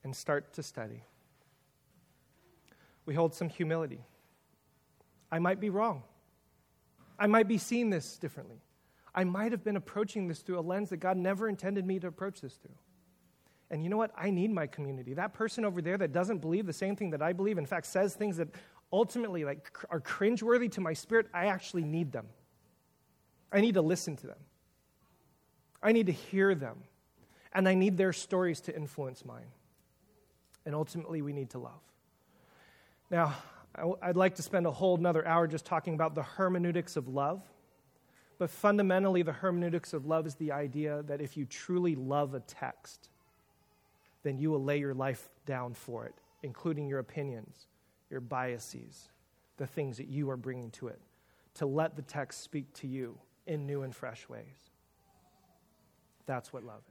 and 0.03 0.15
start 0.15 0.53
to 0.53 0.63
study. 0.63 1.03
We 3.05 3.15
hold 3.15 3.33
some 3.33 3.49
humility. 3.49 4.05
I 5.31 5.39
might 5.39 5.59
be 5.59 5.69
wrong. 5.69 6.03
I 7.17 7.27
might 7.27 7.47
be 7.47 7.57
seeing 7.57 7.89
this 7.89 8.17
differently. 8.17 8.61
I 9.13 9.23
might 9.23 9.51
have 9.51 9.63
been 9.63 9.75
approaching 9.75 10.27
this 10.27 10.39
through 10.39 10.59
a 10.59 10.61
lens 10.61 10.89
that 10.89 10.97
God 10.97 11.17
never 11.17 11.47
intended 11.47 11.85
me 11.85 11.99
to 11.99 12.07
approach 12.07 12.41
this 12.41 12.55
through. 12.55 12.75
And 13.71 13.83
you 13.83 13.89
know 13.89 13.97
what? 13.97 14.11
I 14.17 14.29
need 14.29 14.51
my 14.51 14.67
community. 14.67 15.13
That 15.13 15.33
person 15.33 15.63
over 15.63 15.81
there 15.81 15.97
that 15.97 16.11
doesn't 16.11 16.39
believe 16.39 16.65
the 16.65 16.73
same 16.73 16.95
thing 16.95 17.09
that 17.11 17.21
I 17.21 17.31
believe, 17.31 17.57
in 17.57 17.65
fact, 17.65 17.87
says 17.87 18.13
things 18.13 18.35
that 18.37 18.49
ultimately 18.91 19.45
like 19.45 19.71
are 19.89 20.01
cringeworthy 20.01 20.69
to 20.73 20.81
my 20.81 20.91
spirit, 20.91 21.27
I 21.33 21.45
actually 21.45 21.85
need 21.85 22.11
them. 22.11 22.27
I 23.51 23.61
need 23.61 23.75
to 23.75 23.81
listen 23.81 24.17
to 24.17 24.27
them. 24.27 24.39
I 25.81 25.93
need 25.93 26.07
to 26.07 26.11
hear 26.11 26.53
them. 26.53 26.83
And 27.53 27.67
I 27.67 27.73
need 27.73 27.97
their 27.97 28.13
stories 28.13 28.59
to 28.61 28.75
influence 28.75 29.23
mine. 29.25 29.47
And 30.65 30.75
ultimately, 30.75 31.21
we 31.21 31.33
need 31.33 31.49
to 31.51 31.59
love. 31.59 31.81
Now, 33.09 33.35
I'd 34.01 34.17
like 34.17 34.35
to 34.35 34.41
spend 34.41 34.67
a 34.67 34.71
whole 34.71 34.97
another 34.97 35.25
hour 35.25 35.47
just 35.47 35.65
talking 35.65 35.93
about 35.93 36.13
the 36.13 36.23
hermeneutics 36.23 36.97
of 36.97 37.07
love. 37.07 37.41
But 38.37 38.49
fundamentally, 38.49 39.21
the 39.21 39.31
hermeneutics 39.31 39.93
of 39.93 40.05
love 40.05 40.27
is 40.27 40.35
the 40.35 40.51
idea 40.51 41.03
that 41.03 41.21
if 41.21 41.37
you 41.37 41.45
truly 41.45 41.95
love 41.95 42.33
a 42.33 42.41
text, 42.41 43.09
then 44.23 44.37
you 44.37 44.51
will 44.51 44.63
lay 44.63 44.77
your 44.77 44.93
life 44.93 45.29
down 45.45 45.73
for 45.73 46.05
it, 46.05 46.15
including 46.43 46.87
your 46.87 46.99
opinions, 46.99 47.67
your 48.09 48.21
biases, 48.21 49.09
the 49.57 49.67
things 49.67 49.97
that 49.97 50.07
you 50.07 50.29
are 50.29 50.37
bringing 50.37 50.69
to 50.71 50.87
it, 50.87 50.99
to 51.55 51.65
let 51.65 51.95
the 51.95 52.01
text 52.01 52.41
speak 52.41 52.71
to 52.73 52.87
you 52.87 53.17
in 53.47 53.65
new 53.65 53.83
and 53.83 53.95
fresh 53.95 54.27
ways. 54.29 54.71
That's 56.25 56.53
what 56.53 56.63
love 56.63 56.81